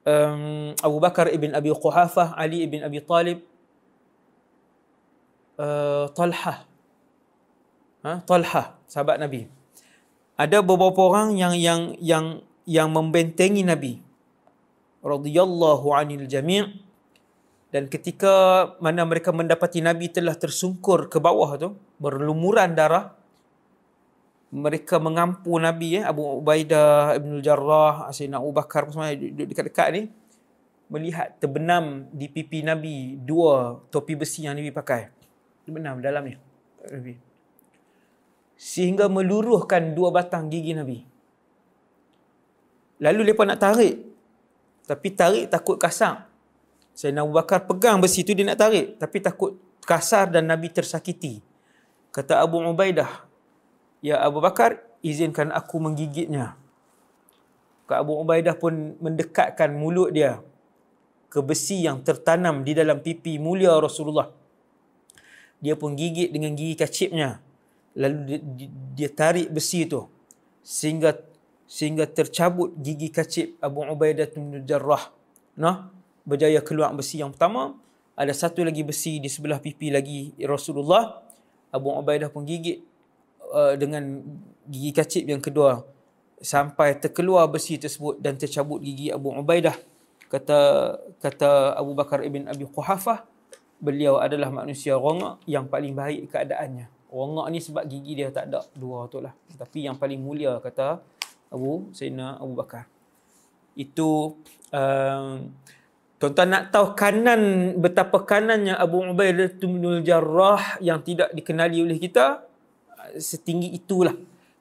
um, 0.07 0.73
Abu 0.79 0.97
Bakar 1.03 1.29
ibn 1.35 1.53
Abi 1.53 1.75
Quhafah, 1.75 2.39
Ali 2.39 2.63
ibn 2.63 2.81
Abi 2.87 3.03
Talib, 3.03 3.43
uh, 5.59 6.07
Talhah 6.15 6.65
ha, 8.07 8.23
Talha, 8.23 8.79
sahabat 8.87 9.19
Nabi. 9.19 9.51
Ada 10.39 10.63
beberapa 10.63 11.11
orang 11.11 11.35
yang 11.35 11.59
yang 11.59 11.81
yang 11.99 12.25
yang 12.63 12.89
membentengi 12.95 13.67
Nabi. 13.67 13.99
Radhiyallahu 15.03 15.87
anil 15.95 16.27
jami' 16.27 16.83
dan 17.71 17.87
ketika 17.87 18.33
mana 18.83 19.07
mereka 19.07 19.31
mendapati 19.31 19.83
Nabi 19.83 20.11
telah 20.11 20.35
tersungkur 20.35 21.07
ke 21.07 21.19
bawah 21.23 21.55
tu 21.59 21.69
berlumuran 22.03 22.75
darah 22.75 23.15
mereka 24.57 24.97
mengampu 24.97 25.53
Nabi 25.61 26.01
eh 26.01 26.05
Abu 26.09 26.41
Ubaidah 26.41 27.21
Ibn 27.21 27.45
Jarrah 27.45 28.09
Sayyidina 28.09 28.41
Abu 28.41 28.57
Bakar 28.57 28.89
semua 28.89 29.13
duduk 29.13 29.53
dekat-dekat 29.53 29.89
ni 29.93 30.03
melihat 30.89 31.37
terbenam 31.37 32.09
di 32.15 32.31
pipi 32.31 32.65
Nabi 32.65 33.21
dua 33.21 33.85
topi 33.93 34.17
besi 34.17 34.49
yang 34.49 34.57
Nabi 34.57 34.73
pakai. 34.73 35.13
Terbenam 35.67 35.99
dalam 36.01 36.25
ni 36.25 36.35
Nabi. 36.89 37.15
Sehingga 38.57 39.11
meluruhkan 39.13 39.93
dua 39.93 40.09
batang 40.15 40.49
gigi 40.49 40.73
Nabi. 40.73 41.05
Lalu 43.03 43.29
mereka 43.29 43.45
nak 43.45 43.61
tarik. 43.61 43.95
Tapi 44.87 45.09
tarik 45.13 45.45
takut 45.53 45.77
kasar. 45.77 46.31
Sayyidina 46.97 47.27
Abu 47.27 47.37
Bakar 47.37 47.69
pegang 47.69 48.01
besi 48.01 48.25
tu 48.25 48.33
dia 48.33 48.47
nak 48.47 48.57
tarik. 48.57 48.97
Tapi 48.97 49.19
takut 49.21 49.59
kasar 49.85 50.33
dan 50.33 50.49
Nabi 50.49 50.73
tersakiti. 50.73 51.43
Kata 52.15 52.41
Abu 52.41 52.63
Ubaidah 52.63 53.26
Ya 54.07 54.23
Abu 54.23 54.39
Bakar, 54.39 54.87
izinkan 55.03 55.51
aku 55.51 55.83
menggigitnya. 55.83 56.55
Kak 57.91 58.07
Abu 58.07 58.15
Ubaidah 58.23 58.55
pun 58.55 58.95
mendekatkan 59.03 59.75
mulut 59.75 60.15
dia 60.15 60.47
ke 61.27 61.43
besi 61.43 61.83
yang 61.83 62.07
tertanam 62.07 62.63
di 62.63 62.71
dalam 62.71 63.03
pipi 63.03 63.35
mulia 63.43 63.75
Rasulullah. 63.83 64.31
Dia 65.59 65.75
pun 65.75 65.99
gigit 65.99 66.31
dengan 66.31 66.55
gigi 66.55 66.79
kacipnya. 66.79 67.43
Lalu 67.99 68.19
dia, 68.31 68.39
dia 68.95 69.11
tarik 69.11 69.51
besi 69.51 69.91
itu 69.91 70.07
sehingga 70.63 71.19
sehingga 71.67 72.07
tercabut 72.07 72.79
gigi 72.79 73.11
kacip 73.11 73.59
Abu 73.59 73.83
Ubaidah 73.91 74.31
bin 74.31 74.63
Jarrah. 74.71 75.11
Nah, 75.59 75.91
berjaya 76.23 76.63
keluar 76.63 76.95
besi 76.95 77.19
yang 77.19 77.35
pertama. 77.35 77.75
Ada 78.15 78.47
satu 78.47 78.63
lagi 78.63 78.87
besi 78.87 79.19
di 79.19 79.27
sebelah 79.27 79.59
pipi 79.59 79.91
lagi 79.91 80.31
Rasulullah. 80.47 81.27
Abu 81.75 81.91
Ubaidah 81.91 82.31
pun 82.31 82.47
gigit 82.47 82.87
uh, 83.53 83.75
dengan 83.79 84.23
gigi 84.67 84.91
kacip 84.91 85.25
yang 85.27 85.43
kedua 85.43 85.85
sampai 86.43 86.99
terkeluar 87.01 87.49
besi 87.49 87.81
tersebut 87.81 88.21
dan 88.21 88.37
tercabut 88.37 88.83
gigi 88.83 89.09
Abu 89.09 89.33
Ubaidah 89.33 89.75
kata 90.27 90.59
kata 91.23 91.79
Abu 91.79 91.95
Bakar 91.95 92.21
ibn 92.27 92.51
Abi 92.51 92.67
Quhafah 92.67 93.25
beliau 93.79 94.19
adalah 94.19 94.51
manusia 94.51 94.97
rongak 94.97 95.45
yang 95.45 95.69
paling 95.69 95.93
baik 95.93 96.33
keadaannya. 96.33 96.89
Rongak 97.13 97.47
ni 97.53 97.59
sebab 97.63 97.85
gigi 97.87 98.19
dia 98.19 98.29
tak 98.35 98.51
ada 98.51 98.67
dua 98.75 99.07
tu 99.07 99.23
lah. 99.23 99.33
Tapi 99.57 99.87
yang 99.87 99.97
paling 99.97 100.19
mulia 100.21 100.59
kata 100.59 101.01
Abu 101.53 101.93
Sayyidina 101.95 102.41
Abu 102.41 102.53
Bakar. 102.57 102.89
Itu 103.77 104.41
uh, 104.73 105.39
Tuan-tuan 106.17 106.49
nak 106.49 106.73
tahu 106.73 106.97
kanan 106.97 107.77
betapa 107.77 108.25
kanannya 108.25 108.73
Abu 108.73 109.05
Ubaidah 109.05 109.53
bin 109.61 110.01
Jarrah 110.01 110.81
yang 110.81 111.05
tidak 111.05 111.29
dikenali 111.37 111.85
oleh 111.85 112.01
kita 112.01 112.46
setinggi 113.19 113.75
itulah 113.77 114.15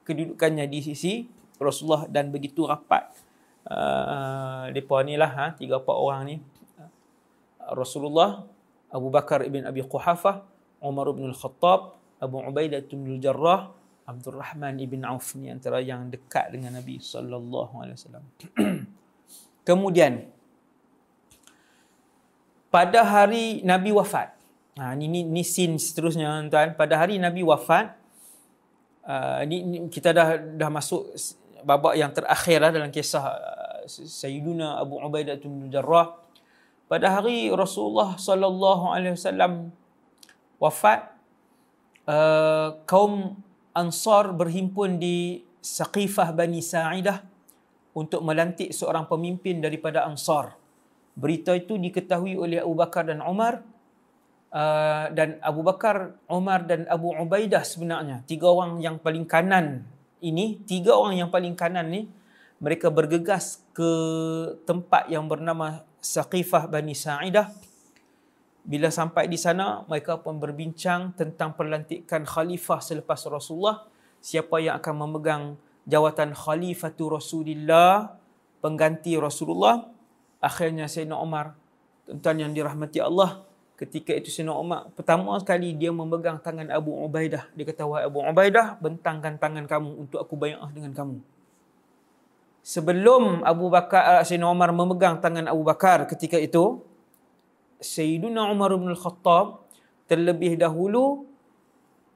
kedudukannya 0.06 0.66
di 0.70 0.80
sisi 0.82 1.26
Rasulullah 1.56 2.06
dan 2.06 2.30
begitu 2.30 2.68
rapat 2.68 3.10
uh, 3.68 4.68
depa 4.70 5.02
ni 5.02 5.16
lah 5.16 5.30
ha, 5.32 5.46
tiga 5.56 5.80
empat 5.80 5.96
orang 5.96 6.20
ni 6.26 6.36
Rasulullah 7.72 8.46
Abu 8.92 9.10
Bakar 9.10 9.42
ibn 9.42 9.66
Abi 9.66 9.82
Quhafah 9.82 10.46
Umar 10.84 11.10
ibn 11.10 11.26
Al-Khattab 11.26 11.98
Abu 12.22 12.38
Ubaidah 12.40 12.80
bin 12.86 13.18
Al-Jarrah 13.18 13.74
Abdul 14.06 14.38
Rahman 14.38 14.78
ibn 14.78 15.02
Auf 15.02 15.34
ni 15.34 15.50
antara 15.50 15.82
yang 15.82 16.06
dekat 16.06 16.54
dengan 16.54 16.78
Nabi 16.78 17.02
sallallahu 17.02 17.74
alaihi 17.82 17.98
wasallam. 17.98 18.24
Kemudian 19.66 20.30
pada 22.70 23.02
hari 23.02 23.66
Nabi 23.66 23.90
wafat. 23.90 24.38
Ha 24.78 24.94
ni 24.94 25.10
ni, 25.10 25.26
ni 25.26 25.42
scene 25.42 25.74
seterusnya 25.74 26.46
tuan. 26.46 26.78
Pada 26.78 27.02
hari 27.02 27.18
Nabi 27.18 27.42
wafat, 27.42 27.98
uh, 29.06 29.40
ni, 29.46 29.62
ni 29.62 29.76
kita 29.88 30.10
dah 30.12 30.36
dah 30.36 30.70
masuk 30.70 31.14
babak 31.62 31.94
yang 31.96 32.10
terakhir 32.12 32.58
lah 32.60 32.70
dalam 32.74 32.90
kisah 32.90 33.24
uh, 33.24 33.80
Sayyiduna 33.86 34.82
Abu 34.82 34.98
Ubaidah 34.98 35.38
bin 35.38 35.70
Jarrah 35.70 36.18
pada 36.90 37.18
hari 37.18 37.50
Rasulullah 37.50 38.18
sallallahu 38.18 38.90
alaihi 38.90 39.14
wasallam 39.14 39.70
wafat 40.58 41.14
uh, 42.06 42.78
kaum 42.86 43.42
Ansar 43.76 44.32
berhimpun 44.32 44.96
di 44.96 45.44
Saqifah 45.60 46.32
Bani 46.32 46.64
Sa'idah 46.64 47.20
untuk 47.92 48.24
melantik 48.24 48.72
seorang 48.72 49.04
pemimpin 49.04 49.60
daripada 49.60 50.08
Ansar. 50.08 50.56
Berita 51.12 51.52
itu 51.52 51.76
diketahui 51.76 52.40
oleh 52.40 52.64
Abu 52.64 52.72
Bakar 52.72 53.04
dan 53.04 53.20
Umar 53.20 53.60
Uh, 54.56 55.12
dan 55.12 55.36
Abu 55.44 55.60
Bakar, 55.60 56.16
Umar 56.32 56.64
dan 56.64 56.88
Abu 56.88 57.12
Ubaidah 57.12 57.60
sebenarnya. 57.60 58.24
Tiga 58.24 58.48
orang 58.48 58.80
yang 58.80 58.96
paling 58.96 59.28
kanan 59.28 59.84
ini 60.24 60.58
tiga 60.64 60.96
orang 60.96 61.20
yang 61.20 61.30
paling 61.30 61.52
kanan 61.52 61.92
ni 61.92 62.08
mereka 62.56 62.88
bergegas 62.88 63.60
ke 63.76 63.90
tempat 64.64 65.12
yang 65.12 65.28
bernama 65.28 65.84
Saqifah 66.00 66.72
Bani 66.72 66.96
Sa'idah. 66.96 67.52
Bila 68.66 68.88
sampai 68.88 69.28
di 69.28 69.36
sana 69.36 69.84
mereka 69.84 70.18
pun 70.18 70.40
berbincang 70.40 71.12
tentang 71.14 71.52
pelantikan 71.54 72.24
khalifah 72.24 72.80
selepas 72.80 73.20
Rasulullah. 73.28 73.84
Siapa 74.24 74.58
yang 74.58 74.80
akan 74.80 74.94
memegang 75.06 75.44
jawatan 75.84 76.32
khalifatu 76.32 77.12
Rasulillah 77.12 78.16
pengganti 78.64 79.14
Rasulullah. 79.20 79.86
Akhirnya 80.40 80.88
Sayyidina 80.88 81.20
Umar 81.20 81.54
tuan 82.24 82.40
yang 82.40 82.56
dirahmati 82.56 82.98
Allah 83.04 83.44
ketika 83.76 84.16
itu 84.16 84.32
Sayyidina 84.32 84.56
Umar 84.56 84.88
pertama 84.96 85.36
sekali 85.36 85.76
dia 85.76 85.92
memegang 85.92 86.40
tangan 86.40 86.66
Abu 86.72 86.96
Ubaidah. 86.96 87.44
Dia 87.52 87.64
kata 87.68 87.84
wahai 87.84 88.08
Abu 88.08 88.24
Ubaidah 88.24 88.80
bentangkan 88.80 89.36
tangan 89.36 89.68
kamu 89.68 90.08
untuk 90.08 90.18
aku 90.24 90.34
bai'ah 90.34 90.72
dengan 90.72 90.96
kamu. 90.96 91.20
Sebelum 92.66 93.46
Abu 93.46 93.70
Bakar 93.70 94.18
uh, 94.18 94.22
Sayyidina 94.24 94.48
Umar 94.50 94.72
memegang 94.72 95.20
tangan 95.20 95.46
Abu 95.46 95.62
Bakar 95.62 96.08
ketika 96.08 96.40
itu 96.40 96.82
Sayyidina 97.78 98.48
Umar 98.48 98.72
bin 98.74 98.90
Al-Khattab 98.90 99.68
terlebih 100.08 100.56
dahulu 100.56 101.28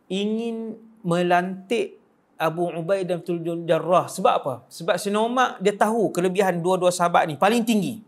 ingin 0.08 0.80
melantik 1.04 2.00
Abu 2.40 2.72
Ubaidah 2.72 3.20
bin 3.20 3.68
Jarrah 3.68 4.08
sebab 4.08 4.34
apa? 4.40 4.54
Sebab 4.72 4.96
Sayyidina 4.96 5.20
Umar 5.20 5.48
dia 5.60 5.76
tahu 5.76 6.08
kelebihan 6.08 6.64
dua-dua 6.64 6.88
sahabat 6.88 7.28
ni 7.28 7.36
paling 7.36 7.60
tinggi. 7.60 8.00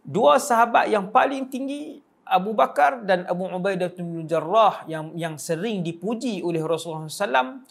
Dua 0.00 0.40
sahabat 0.40 0.88
yang 0.88 1.12
paling 1.12 1.44
tinggi 1.52 2.05
Abu 2.26 2.52
Bakar 2.52 3.06
dan 3.06 3.22
Abu 3.30 3.46
Ubaidah 3.46 3.94
bin 3.94 4.26
Jarrah 4.26 4.82
yang 4.90 5.14
yang 5.14 5.38
sering 5.38 5.86
dipuji 5.86 6.42
oleh 6.42 6.58
Rasulullah 6.60 7.06
SAW 7.06 7.62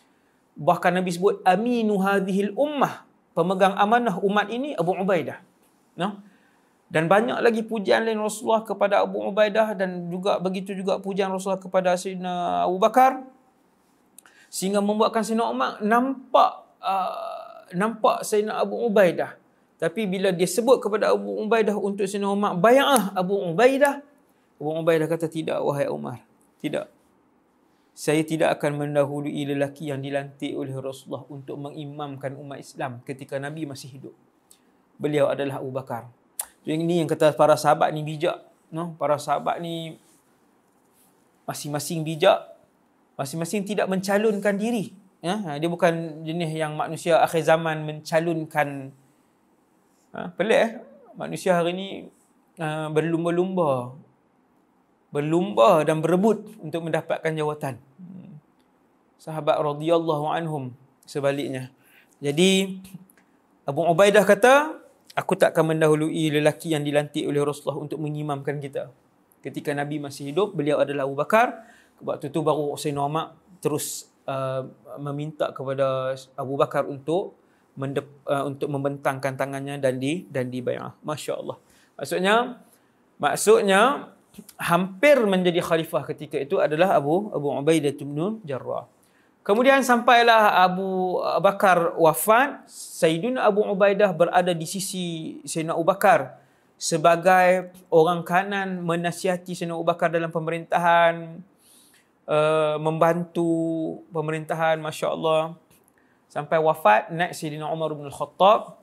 bahkan 0.55 0.95
Nabi 0.95 1.11
sebut 1.11 1.43
aminu 1.43 1.99
hadhil 1.99 2.55
ummah. 2.55 3.03
Pemegang 3.35 3.75
amanah 3.75 4.15
umat 4.23 4.47
ini 4.47 4.71
Abu 4.79 4.95
Ubaidah. 4.95 5.43
No? 5.99 6.23
dan 6.85 7.09
banyak 7.09 7.41
lagi 7.41 7.65
pujian 7.65 8.05
lain 8.05 8.21
Rasulullah 8.21 8.61
kepada 8.61 9.01
Abu 9.01 9.17
Ubaidah 9.17 9.73
dan 9.73 10.05
juga 10.07 10.37
begitu 10.37 10.77
juga 10.77 11.01
pujian 11.01 11.33
Rasulullah 11.33 11.61
kepada 11.61 11.97
Sayyidina 11.97 12.65
Abu 12.69 12.77
Bakar. 12.77 13.25
Sehingga 14.53 14.79
membuatkan 14.79 15.25
Sayyidina 15.25 15.49
Umar 15.49 15.81
nampak 15.81 16.51
uh, 16.79 17.65
nampak 17.73 18.21
Sayyidina 18.21 18.61
Abu 18.61 18.77
Ubaidah. 18.85 19.33
Tapi 19.75 20.07
bila 20.07 20.31
dia 20.31 20.47
sebut 20.47 20.79
kepada 20.79 21.11
Abu 21.11 21.35
Ubaidah 21.41 21.75
untuk 21.75 22.05
Sayyidina 22.05 22.31
Umar 22.31 22.53
bayanglah 22.55 23.11
Abu 23.17 23.33
Ubaidah 23.33 24.05
Abu 24.55 24.71
Ubaidah 24.71 25.07
kata 25.11 25.27
tidak 25.27 25.59
wahai 25.59 25.91
Umar. 25.91 26.23
Tidak. 26.63 26.87
Saya 27.95 28.23
tidak 28.27 28.59
akan 28.59 28.87
mendahului 28.87 29.31
lelaki 29.47 29.87
yang 29.87 30.03
dilantik 30.03 30.51
oleh 30.51 30.75
Rasulullah 30.75 31.23
untuk 31.31 31.55
mengimamkan 31.55 32.35
umat 32.35 32.59
Islam 32.59 32.99
ketika 33.07 33.39
Nabi 33.39 33.63
masih 33.63 33.87
hidup. 33.87 34.15
Beliau 34.99 35.31
adalah 35.31 35.59
Abu 35.63 35.71
Bakar. 35.71 36.07
Ini 36.67 37.03
yang 37.03 37.09
kata 37.11 37.35
para 37.35 37.55
sahabat 37.55 37.91
ni 37.95 38.03
bijak. 38.03 38.43
No? 38.71 38.95
Para 38.99 39.15
sahabat 39.15 39.63
ni 39.63 39.95
masing-masing 41.47 42.03
bijak. 42.03 42.43
Masing-masing 43.15 43.63
tidak 43.63 43.87
mencalonkan 43.87 44.59
diri. 44.59 44.91
Ya? 45.23 45.39
Ha, 45.39 45.49
dia 45.55 45.71
bukan 45.71 46.23
jenis 46.27 46.51
yang 46.51 46.75
manusia 46.75 47.23
akhir 47.23 47.47
zaman 47.47 47.83
mencalonkan. 47.87 48.91
Ha? 50.11 50.35
Pelik 50.35 50.59
eh? 50.59 50.71
Manusia 51.15 51.55
hari 51.55 51.71
ni 51.71 51.87
uh, 52.59 52.91
berlumba-lumba 52.91 53.95
berlumba 55.15 55.88
dan 55.88 56.04
berebut 56.04 56.43
untuk 56.60 56.84
mendapatkan 56.84 57.32
jawatan. 57.32 57.80
Sahabat 59.15 59.56
radhiyallahu 59.63 60.28
anhum 60.28 60.75
sebaliknya. 61.08 61.71
Jadi 62.19 62.84
Abu 63.63 63.88
Ubaidah 63.88 64.28
kata, 64.28 64.75
aku 65.15 65.39
tak 65.39 65.56
akan 65.56 65.71
mendahului 65.71 66.36
lelaki 66.36 66.75
yang 66.75 66.84
dilantik 66.84 67.23
oleh 67.23 67.39
Rasulullah 67.39 67.80
untuk 67.80 68.04
mengimamkan 68.04 68.60
kita. 68.60 68.91
Ketika 69.39 69.71
Nabi 69.71 70.04
masih 70.04 70.36
hidup, 70.36 70.51
beliau 70.51 70.84
adalah 70.84 71.08
Abu 71.08 71.15
Bakar. 71.15 71.63
Waktu 72.04 72.28
itu 72.28 72.43
baru 72.43 72.75
Sayyidina 72.75 73.08
Umar 73.08 73.39
terus 73.63 74.12
uh, 74.28 74.67
meminta 74.99 75.56
kepada 75.56 76.12
Abu 76.36 76.60
Bakar 76.60 76.84
untuk 76.86 77.39
mendep, 77.80 78.04
uh, 78.28 78.43
untuk 78.43 78.67
membentangkan 78.67 79.39
tangannya 79.39 79.80
dan 79.80 79.95
di 79.95 80.28
dan 80.28 80.51
dibayar. 80.51 80.91
Masya-Allah. 81.08 81.56
Maksudnya 81.95 82.60
Maksudnya 83.15 84.12
hampir 84.60 85.19
menjadi 85.24 85.60
khalifah 85.63 86.04
ketika 86.08 86.39
itu 86.39 86.60
adalah 86.60 86.95
Abu 86.95 87.32
Abu 87.32 87.52
Ubaidah 87.52 87.93
bin 87.95 88.39
Jarrah. 88.43 88.88
Kemudian 89.45 89.86
sampailah 89.86 90.65
Abu 90.65 91.21
Bakar 91.38 91.93
wafat, 92.02 92.65
Sayyidina 92.71 93.45
Abu 93.45 93.62
Ubaidah 93.62 94.10
berada 94.10 94.50
di 94.58 94.65
sisi 94.65 95.38
Sayyidina 95.45 95.78
Abu 95.78 95.86
Bakar 95.86 96.41
sebagai 96.82 97.69
orang 97.93 98.26
kanan 98.26 98.82
menasihati 98.82 99.54
Sayyidina 99.54 99.78
Abu 99.78 99.86
Bakar 99.86 100.10
dalam 100.10 100.34
pemerintahan, 100.34 101.45
uh, 102.26 102.76
membantu 102.82 103.54
pemerintahan, 104.10 104.82
Masya 104.82 105.13
Allah. 105.13 105.54
Sampai 106.26 106.58
wafat, 106.58 107.13
naik 107.13 107.38
Sayyidina 107.38 107.69
Umar 107.69 107.93
bin 107.93 108.10
Al-Khattab 108.10 108.82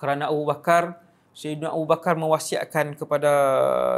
kerana 0.00 0.32
Abu 0.32 0.48
Bakar, 0.48 1.04
Sayyidina 1.36 1.68
Abu 1.68 1.84
Bakar 1.84 2.16
mewasiatkan 2.16 2.96
kepada 2.96 3.32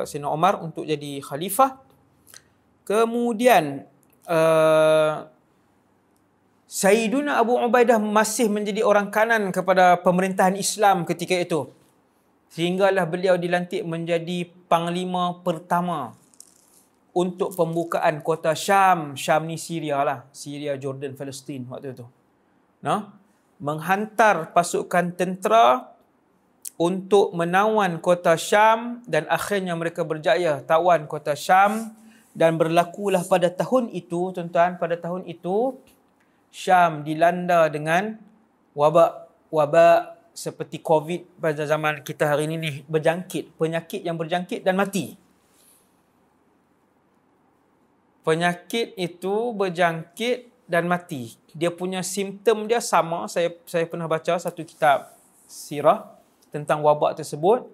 Sayyidina 0.02 0.34
Umar 0.34 0.58
untuk 0.58 0.82
jadi 0.82 1.22
khalifah. 1.22 1.78
Kemudian, 2.82 3.86
uh, 4.26 5.22
Sayyiduna 6.66 7.38
Abu 7.38 7.56
Ubaidah 7.56 7.96
masih 8.02 8.50
menjadi 8.50 8.82
orang 8.82 9.08
kanan 9.08 9.54
kepada 9.54 10.02
pemerintahan 10.02 10.58
Islam 10.58 11.06
ketika 11.06 11.38
itu. 11.38 11.70
Sehinggalah 12.52 13.06
beliau 13.06 13.38
dilantik 13.38 13.86
menjadi 13.86 14.50
panglima 14.66 15.38
pertama 15.40 16.18
untuk 17.14 17.54
pembukaan 17.54 18.20
kota 18.20 18.52
Syam. 18.52 19.14
Syam 19.14 19.46
ni 19.46 19.56
Syria 19.56 20.02
lah. 20.02 20.18
Syria, 20.34 20.74
Jordan, 20.76 21.14
Palestin 21.16 21.64
waktu 21.70 21.96
itu. 21.96 22.04
Nah, 22.84 23.16
menghantar 23.62 24.52
pasukan 24.52 25.16
tentera 25.16 25.97
untuk 26.78 27.34
menawan 27.34 27.98
kota 27.98 28.38
Syam 28.38 29.02
dan 29.10 29.26
akhirnya 29.26 29.74
mereka 29.74 30.06
berjaya 30.06 30.62
tawan 30.62 31.10
kota 31.10 31.34
Syam 31.34 31.90
dan 32.38 32.54
berlakulah 32.54 33.26
pada 33.26 33.50
tahun 33.50 33.90
itu, 33.90 34.30
tuan-tuan, 34.30 34.78
pada 34.78 34.94
tahun 34.94 35.26
itu 35.26 35.74
Syam 36.54 37.02
dilanda 37.02 37.66
dengan 37.66 38.14
wabak 38.78 39.26
wabak 39.50 40.16
seperti 40.30 40.78
COVID 40.78 41.42
pada 41.42 41.66
zaman 41.66 42.06
kita 42.06 42.30
hari 42.30 42.46
ini 42.46 42.54
ni 42.56 42.70
berjangkit, 42.86 43.58
penyakit 43.58 44.06
yang 44.06 44.14
berjangkit 44.14 44.62
dan 44.62 44.78
mati. 44.78 45.18
Penyakit 48.22 48.94
itu 48.94 49.50
berjangkit 49.50 50.70
dan 50.70 50.86
mati. 50.86 51.34
Dia 51.58 51.74
punya 51.74 52.06
simptom 52.06 52.70
dia 52.70 52.78
sama. 52.78 53.26
Saya 53.26 53.50
saya 53.66 53.82
pernah 53.88 54.06
baca 54.06 54.38
satu 54.38 54.62
kitab 54.62 55.10
sirah 55.48 56.17
tentang 56.50 56.84
wabak 56.84 57.18
tersebut. 57.18 57.68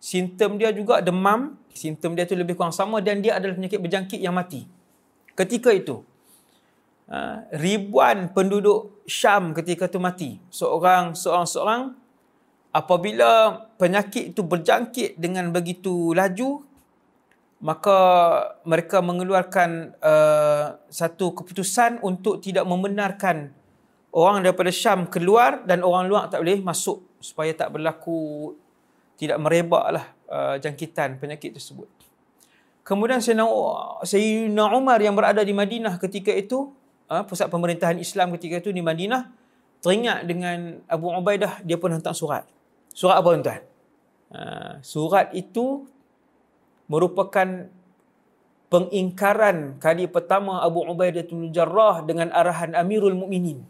Simptom 0.00 0.56
dia 0.56 0.72
juga 0.72 1.04
demam. 1.04 1.56
Simptom 1.70 2.16
dia 2.16 2.24
tu 2.24 2.34
lebih 2.34 2.56
kurang 2.56 2.74
sama 2.74 2.98
dan 3.04 3.20
dia 3.20 3.36
adalah 3.36 3.54
penyakit 3.56 3.80
berjangkit 3.80 4.20
yang 4.20 4.34
mati. 4.34 4.64
Ketika 5.36 5.70
itu, 5.70 6.02
Ha, 7.10 7.42
ribuan 7.58 8.30
penduduk 8.30 9.02
Syam 9.02 9.50
ketika 9.50 9.90
itu 9.90 9.98
mati. 9.98 10.38
Seorang, 10.46 11.18
seorang, 11.18 11.42
seorang 11.42 11.82
apabila 12.70 13.66
penyakit 13.82 14.30
itu 14.30 14.46
berjangkit 14.46 15.18
dengan 15.18 15.50
begitu 15.50 16.14
laju, 16.14 16.62
maka 17.58 17.98
mereka 18.62 19.02
mengeluarkan 19.02 19.98
uh, 19.98 20.78
satu 20.86 21.34
keputusan 21.34 21.98
untuk 22.06 22.38
tidak 22.38 22.62
membenarkan 22.62 23.50
orang 24.14 24.46
daripada 24.46 24.70
Syam 24.70 25.10
keluar 25.10 25.66
dan 25.66 25.82
orang 25.82 26.06
luar 26.06 26.30
tak 26.30 26.46
boleh 26.46 26.62
masuk 26.62 27.09
supaya 27.20 27.52
tak 27.52 27.76
berlaku 27.76 28.56
tidak 29.20 29.36
merebaklah 29.36 30.08
uh, 30.32 30.56
jangkitan 30.56 31.20
penyakit 31.20 31.52
tersebut. 31.52 31.86
Kemudian 32.80 33.20
Sayyidina 33.20 34.72
Umar 34.72 34.98
yang 35.04 35.12
berada 35.12 35.44
di 35.44 35.52
Madinah 35.52 36.00
ketika 36.00 36.32
itu 36.32 36.72
uh, 37.12 37.22
pusat 37.28 37.52
pemerintahan 37.52 38.00
Islam 38.00 38.32
ketika 38.40 38.64
itu 38.64 38.72
di 38.72 38.80
Madinah 38.80 39.28
teringat 39.84 40.24
dengan 40.24 40.80
Abu 40.88 41.12
Ubaidah 41.12 41.60
dia 41.60 41.76
pun 41.76 41.92
hantar 41.92 42.16
surat. 42.16 42.48
Surat 42.96 43.20
apa 43.20 43.28
tuan? 43.36 43.62
Uh, 44.32 44.72
surat 44.80 45.28
itu 45.36 45.84
merupakan 46.88 47.68
pengingkaran 48.72 49.76
kali 49.76 50.08
pertama 50.08 50.64
Abu 50.64 50.80
Ubaidah 50.80 51.28
bin 51.28 51.52
Jarrah 51.52 52.00
dengan 52.02 52.32
arahan 52.32 52.72
Amirul 52.72 53.14
Mukminin. 53.14 53.60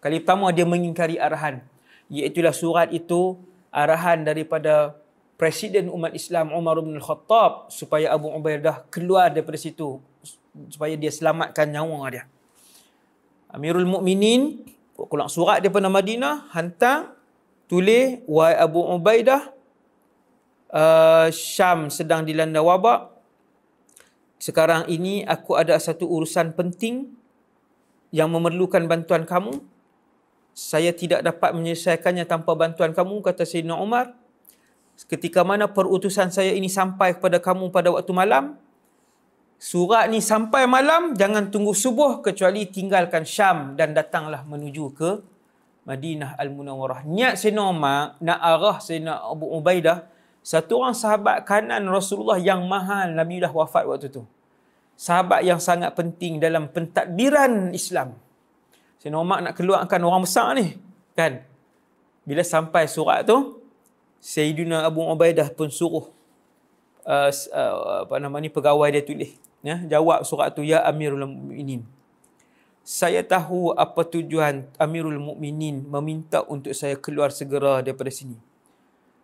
Kali 0.00 0.18
pertama 0.18 0.50
dia 0.50 0.66
mengingkari 0.66 1.20
arahan 1.20 1.62
iaitu 2.12 2.44
surat 2.52 2.92
itu 2.92 3.40
arahan 3.72 4.22
daripada 4.22 5.00
Presiden 5.40 5.90
umat 5.90 6.14
Islam 6.14 6.54
Umar 6.54 6.78
bin 6.78 6.94
Khattab 7.02 7.66
supaya 7.72 8.14
Abu 8.14 8.30
Ubaidah 8.30 8.86
keluar 8.94 9.32
daripada 9.32 9.58
situ 9.58 9.98
supaya 10.70 10.94
dia 10.94 11.10
selamatkan 11.10 11.66
nyawa 11.66 11.98
dia. 12.12 12.24
Amirul 13.50 13.88
Mukminin 13.88 14.62
pulang 14.94 15.26
surat 15.26 15.58
daripada 15.58 15.90
Madinah 15.90 16.52
hantar 16.54 17.16
tulis 17.66 18.22
wahai 18.30 18.54
Abu 18.54 18.86
Ubaidah 18.86 19.50
uh, 20.70 21.26
Syam 21.34 21.90
sedang 21.90 22.22
dilanda 22.22 22.62
wabak 22.62 23.10
sekarang 24.38 24.86
ini 24.86 25.26
aku 25.26 25.58
ada 25.58 25.74
satu 25.78 26.06
urusan 26.06 26.54
penting 26.54 27.10
yang 28.14 28.30
memerlukan 28.30 28.84
bantuan 28.86 29.26
kamu 29.26 29.58
saya 30.52 30.92
tidak 30.92 31.24
dapat 31.24 31.56
menyelesaikannya 31.56 32.28
tanpa 32.28 32.52
bantuan 32.52 32.92
kamu 32.92 33.24
kata 33.24 33.48
Sayyidina 33.48 33.76
Umar 33.80 34.12
ketika 35.08 35.42
mana 35.42 35.66
perutusan 35.66 36.28
saya 36.28 36.52
ini 36.52 36.68
sampai 36.68 37.16
kepada 37.16 37.40
kamu 37.40 37.72
pada 37.72 37.88
waktu 37.90 38.12
malam 38.12 38.60
surat 39.56 40.12
ni 40.12 40.20
sampai 40.20 40.68
malam 40.68 41.16
jangan 41.16 41.48
tunggu 41.48 41.72
subuh 41.72 42.20
kecuali 42.20 42.68
tinggalkan 42.68 43.24
Syam 43.24 43.74
dan 43.74 43.96
datanglah 43.96 44.44
menuju 44.44 44.84
ke 44.92 45.10
Madinah 45.82 46.38
Al-Munawwarah. 46.38 47.02
Niat 47.10 47.42
Sayyidina 47.42 47.62
Umar 47.66 48.14
nak 48.22 48.38
arah 48.38 48.78
Sayyidina 48.78 49.18
Abu 49.18 49.50
Ubaidah 49.50 50.06
satu 50.42 50.82
orang 50.82 50.94
sahabat 50.94 51.46
kanan 51.46 51.86
Rasulullah 51.86 52.38
yang 52.38 52.66
mahal 52.66 53.14
Nabi 53.14 53.38
dah 53.38 53.50
wafat 53.50 53.86
waktu 53.86 54.10
tu. 54.10 54.22
Sahabat 54.98 55.42
yang 55.42 55.58
sangat 55.58 55.94
penting 55.94 56.38
dalam 56.38 56.70
pentadbiran 56.70 57.70
Islam. 57.74 58.18
Sayyidina 59.02 59.18
Umar 59.18 59.42
nak 59.42 59.58
keluarkan 59.58 59.98
orang 60.06 60.22
besar 60.22 60.54
ni. 60.54 60.78
Kan? 61.18 61.42
Bila 62.22 62.46
sampai 62.46 62.86
surat 62.86 63.26
tu, 63.26 63.58
Sayyidina 64.22 64.86
Abu 64.86 65.02
Ubaidah 65.02 65.50
pun 65.50 65.66
suruh 65.66 66.06
uh, 67.06 67.30
uh, 67.30 68.06
apa 68.06 68.14
nama 68.22 68.38
ni 68.38 68.48
pegawai 68.50 68.88
dia 68.94 69.02
tulis 69.02 69.34
ya 69.62 69.78
jawab 69.86 70.22
surat 70.26 70.54
tu 70.54 70.62
ya 70.66 70.82
amirul 70.86 71.26
mukminin 71.26 71.86
saya 72.82 73.22
tahu 73.22 73.70
apa 73.78 74.02
tujuan 74.02 74.66
amirul 74.74 75.18
mukminin 75.22 75.86
meminta 75.86 76.42
untuk 76.50 76.74
saya 76.74 76.98
keluar 76.98 77.30
segera 77.30 77.78
daripada 77.78 78.10
sini 78.10 78.34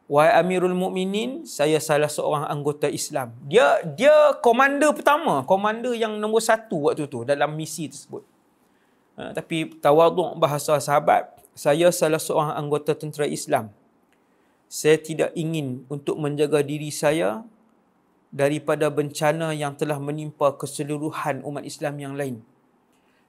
wahai 0.07 0.31
amirul 0.39 0.75
mukminin 0.75 1.43
saya 1.43 1.83
salah 1.83 2.09
seorang 2.11 2.47
anggota 2.47 2.87
Islam 2.87 3.35
dia 3.47 3.83
dia 3.99 4.15
komander 4.39 4.95
pertama 4.95 5.43
komander 5.43 5.95
yang 5.99 6.17
nombor 6.23 6.43
satu 6.43 6.91
waktu 6.91 7.11
tu 7.11 7.27
dalam 7.27 7.51
misi 7.59 7.91
tersebut 7.91 8.23
ha, 9.19 9.35
tapi 9.35 9.75
tawaduk 9.83 10.39
bahasa 10.39 10.79
sahabat 10.79 11.27
saya 11.59 11.91
salah 11.91 12.23
seorang 12.23 12.55
anggota 12.55 12.95
tentera 12.95 13.27
Islam 13.27 13.75
saya 14.69 15.01
tidak 15.01 15.35
ingin 15.35 15.89
untuk 15.91 16.21
menjaga 16.21 16.63
diri 16.63 16.93
saya 16.93 17.43
daripada 18.29 18.93
bencana 18.93 19.57
yang 19.57 19.73
telah 19.73 19.97
menimpa 19.97 20.53
keseluruhan 20.61 21.41
umat 21.45 21.65
Islam 21.65 21.97
yang 21.97 22.15
lain. 22.15 22.45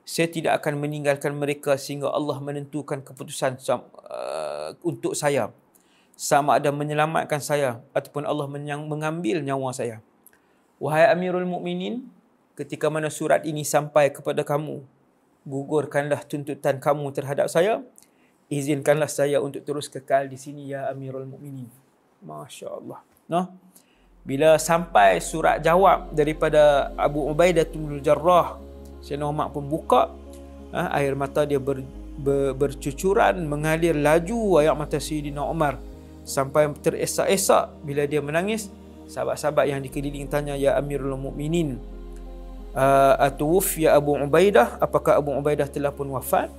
Saya 0.04 0.28
tidak 0.28 0.60
akan 0.60 0.84
meninggalkan 0.84 1.32
mereka 1.38 1.80
sehingga 1.80 2.12
Allah 2.12 2.42
menentukan 2.44 3.00
keputusan 3.00 3.56
uh, 3.72 4.76
untuk 4.84 5.16
saya. 5.16 5.54
Sama 6.20 6.60
ada 6.60 6.76
menyelamatkan 6.76 7.40
saya 7.40 7.80
ataupun 7.96 8.28
Allah 8.28 8.44
mengambil 8.84 9.40
nyawa 9.40 9.72
saya. 9.72 10.04
Wahai 10.76 11.08
Amirul 11.08 11.48
Mukminin, 11.48 12.12
ketika 12.60 12.92
mana 12.92 13.08
surat 13.08 13.48
ini 13.48 13.64
sampai 13.64 14.12
kepada 14.12 14.44
kamu, 14.44 14.84
gugurkanlah 15.50 16.22
tuntutan 16.30 16.78
kamu 16.78 17.10
terhadap 17.10 17.50
saya. 17.50 17.82
Izinkanlah 18.50 19.10
saya 19.10 19.42
untuk 19.42 19.66
terus 19.66 19.90
kekal 19.90 20.30
di 20.30 20.38
sini 20.38 20.70
ya 20.70 20.90
Amirul 20.94 21.26
Mukminin. 21.26 21.70
Masya-Allah. 22.22 23.02
Noh. 23.30 23.46
Bila 24.26 24.62
sampai 24.62 25.18
surat 25.24 25.58
jawab 25.66 26.14
daripada 26.14 26.94
Abu 26.94 27.26
Ubaidah 27.26 27.66
bin 27.66 27.98
Jarrah, 28.06 28.62
Sayyidina 29.02 29.26
Umar 29.26 29.50
pun 29.50 29.66
buka, 29.66 30.12
ha, 30.76 30.92
air 31.02 31.18
mata 31.18 31.48
dia 31.48 31.58
ber, 31.58 31.82
ber, 32.20 32.54
bercucuran 32.54 33.48
mengalir 33.48 33.96
laju 33.96 34.60
air 34.62 34.76
mata 34.76 35.02
Sayyidina 35.02 35.42
Umar 35.42 35.82
sampai 36.28 36.70
teresak-esak 36.78 37.82
bila 37.82 38.06
dia 38.06 38.22
menangis. 38.22 38.70
Sahabat-sahabat 39.10 39.66
yang 39.66 39.82
dikeliling 39.82 40.30
tanya, 40.30 40.54
Ya 40.54 40.78
Amirul 40.78 41.18
Mukminin, 41.18 41.82
uh, 42.76 43.78
ya 43.78 43.98
Abu 43.98 44.18
Ubaidah, 44.18 44.78
apakah 44.82 45.18
Abu 45.18 45.34
Ubaidah 45.34 45.70
telah 45.70 45.94
pun 45.94 46.10
wafat? 46.14 46.52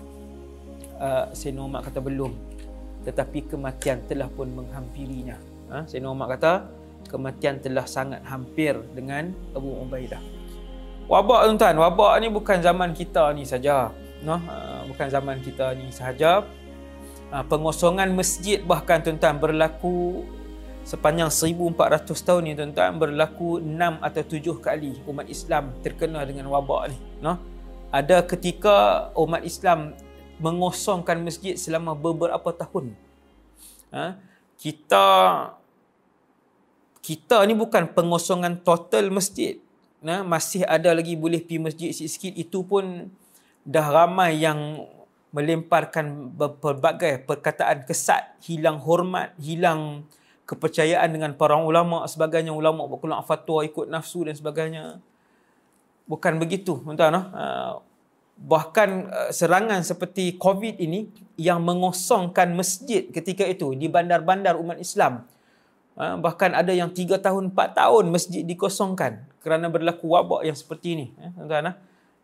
Uh, 1.00 1.32
Sayyidina 1.32 1.64
Umar 1.64 1.80
kata 1.86 2.00
belum. 2.02 2.32
Tetapi 3.06 3.48
kematian 3.48 4.04
telah 4.04 4.28
pun 4.28 4.52
menghampirinya. 4.52 5.40
Ha? 5.72 5.88
Sayyidina 5.88 6.12
Umar 6.12 6.36
kata, 6.36 6.68
kematian 7.08 7.58
telah 7.58 7.88
sangat 7.88 8.20
hampir 8.28 8.76
dengan 8.92 9.32
Abu 9.56 9.72
Ubaidah. 9.82 10.20
Wabak 11.10 11.50
tuan-tuan, 11.50 11.74
wabak 11.74 12.22
ni 12.22 12.30
bukan 12.30 12.62
zaman 12.62 12.94
kita 12.94 13.34
ni 13.34 13.42
saja. 13.42 13.90
No, 14.20 14.36
uh, 14.36 14.84
bukan 14.86 15.08
zaman 15.08 15.40
kita 15.40 15.74
ni 15.74 15.90
sahaja. 15.90 16.44
Uh, 17.32 17.44
pengosongan 17.48 18.12
masjid 18.14 18.60
bahkan 18.62 19.00
tuan-tuan 19.00 19.40
berlaku 19.40 20.22
sepanjang 20.90 21.30
1400 21.30 22.02
tahun 22.26 22.42
ni 22.50 22.52
tuan-tuan 22.58 22.98
berlaku 22.98 23.62
6 23.62 24.02
atau 24.02 24.22
7 24.26 24.58
kali 24.58 24.98
umat 25.06 25.30
Islam 25.30 25.70
terkena 25.86 26.26
dengan 26.26 26.50
wabak 26.50 26.90
ni. 26.90 26.98
No? 27.22 27.38
Ada 27.94 28.26
ketika 28.26 29.08
umat 29.14 29.46
Islam 29.46 29.94
mengosongkan 30.42 31.22
masjid 31.22 31.54
selama 31.54 31.94
beberapa 31.94 32.50
tahun. 32.50 32.98
Ha? 33.94 34.18
Kita 34.58 35.06
kita 36.98 37.46
ni 37.46 37.54
bukan 37.54 37.94
pengosongan 37.94 38.58
total 38.66 39.14
masjid. 39.14 39.62
Nah, 40.02 40.26
masih 40.26 40.66
ada 40.66 40.90
lagi 40.90 41.14
boleh 41.14 41.38
pergi 41.38 41.62
masjid 41.62 41.88
sikit-sikit. 41.94 42.34
Itu 42.34 42.66
pun 42.66 43.14
dah 43.62 43.86
ramai 43.94 44.42
yang 44.42 44.90
melemparkan 45.30 46.34
berbagai 46.34 47.22
perkataan 47.30 47.86
kesat, 47.86 48.34
hilang 48.42 48.82
hormat, 48.82 49.38
hilang 49.38 50.02
kepercayaan 50.50 51.14
dengan 51.14 51.30
para 51.38 51.54
ulama 51.54 52.02
sebagainya. 52.10 52.50
Ulama 52.50 52.90
berkeluar 52.90 53.22
fatwa 53.22 53.62
ikut 53.62 53.86
nafsu 53.86 54.26
dan 54.26 54.34
sebagainya. 54.34 54.98
Bukan 56.10 56.42
begitu, 56.42 56.82
tuan-tuan. 56.82 57.14
Uh, 57.14 57.78
bahkan 58.34 59.06
uh, 59.06 59.30
serangan 59.30 59.86
seperti 59.86 60.34
COVID 60.34 60.82
ini 60.82 61.06
yang 61.38 61.62
mengosongkan 61.62 62.50
masjid 62.58 63.06
ketika 63.14 63.46
itu 63.46 63.78
di 63.78 63.86
bandar-bandar 63.86 64.58
umat 64.58 64.82
Islam 64.82 65.28
bahkan 66.00 66.56
ada 66.56 66.72
yang 66.72 66.88
3 66.88 67.20
tahun, 67.20 67.52
4 67.52 67.76
tahun 67.76 68.04
masjid 68.08 68.40
dikosongkan 68.40 69.20
kerana 69.44 69.68
berlaku 69.68 70.08
wabak 70.08 70.48
yang 70.48 70.56
seperti 70.56 70.96
ini. 70.96 71.06
Ya, 71.20 71.28
tuan-tuan. 71.36 71.76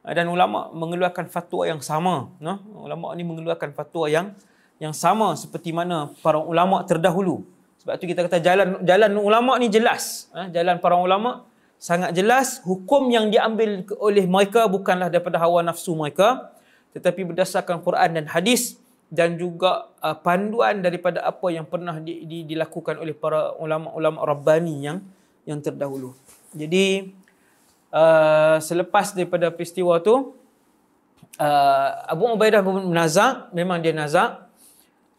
Dan 0.06 0.30
ulama 0.30 0.70
mengeluarkan 0.70 1.26
fatwa 1.28 1.66
yang 1.66 1.82
sama. 1.82 2.30
Ulama 2.78 3.12
ni 3.18 3.26
mengeluarkan 3.26 3.74
fatwa 3.74 4.06
yang 4.06 4.32
yang 4.78 4.94
sama 4.94 5.34
seperti 5.34 5.74
mana 5.74 6.14
para 6.22 6.38
ulama 6.38 6.86
terdahulu. 6.86 7.42
Sebab 7.87 8.03
tu 8.03 8.11
kita 8.11 8.27
kata 8.27 8.42
jalan 8.42 8.83
jalan 8.83 9.14
ulama 9.14 9.55
ni 9.62 9.70
jelas. 9.70 10.27
Ha, 10.35 10.51
jalan 10.51 10.83
para 10.83 10.99
ulama 10.99 11.46
sangat 11.79 12.18
jelas. 12.18 12.59
Hukum 12.66 13.07
yang 13.14 13.31
diambil 13.31 13.87
oleh 14.03 14.27
mereka 14.27 14.66
bukanlah 14.66 15.07
daripada 15.07 15.38
hawa 15.38 15.62
nafsu 15.62 15.94
mereka. 15.94 16.51
Tetapi 16.99 17.31
berdasarkan 17.31 17.79
Quran 17.87 18.18
dan 18.18 18.27
hadis 18.27 18.83
dan 19.07 19.38
juga 19.38 19.87
uh, 20.03 20.18
panduan 20.18 20.83
daripada 20.83 21.22
apa 21.22 21.46
yang 21.55 21.62
pernah 21.62 22.03
di, 22.03 22.27
di, 22.27 22.42
dilakukan 22.42 22.99
oleh 22.99 23.14
para 23.14 23.55
ulama-ulama 23.55 24.18
rabbani 24.27 24.83
yang 24.83 24.99
yang 25.46 25.62
terdahulu. 25.62 26.11
Jadi 26.51 27.14
uh, 27.94 28.59
selepas 28.59 29.14
daripada 29.14 29.55
peristiwa 29.55 30.03
tu 30.03 30.35
uh, 31.38 31.88
Abu 32.11 32.35
Ubaidah 32.35 32.66
bin 32.66 32.90
Nazak 32.90 33.55
memang 33.55 33.79
dia 33.79 33.94
nazak 33.94 34.42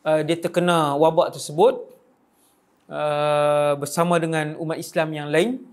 uh, 0.03 0.19
dia 0.19 0.35
terkena 0.35 0.99
wabak 0.99 1.31
tersebut 1.31 1.86
uh, 2.91 3.73
bersama 3.79 4.19
dengan 4.19 4.55
umat 4.59 4.79
Islam 4.79 5.13
yang 5.13 5.29
lain. 5.29 5.63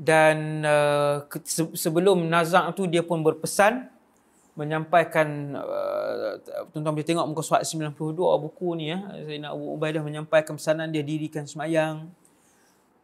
Dan 0.00 0.64
uh, 0.64 1.28
sebelum 1.76 2.24
nazak 2.24 2.72
tu 2.72 2.88
dia 2.88 3.04
pun 3.04 3.20
berpesan 3.20 3.84
menyampaikan 4.56 5.56
uh, 5.56 6.40
tuan-tuan 6.72 6.96
boleh 6.96 7.06
tengok 7.06 7.26
muka 7.28 7.42
surat 7.44 7.62
92 7.64 8.16
buku 8.16 8.68
ni 8.76 8.92
ya 8.92 8.98
Zainal 9.24 9.56
Abu 9.56 9.72
Ubaidah 9.72 10.02
menyampaikan 10.04 10.56
pesanan 10.56 10.88
dia 10.88 11.04
dirikan 11.04 11.44
semayang. 11.44 12.08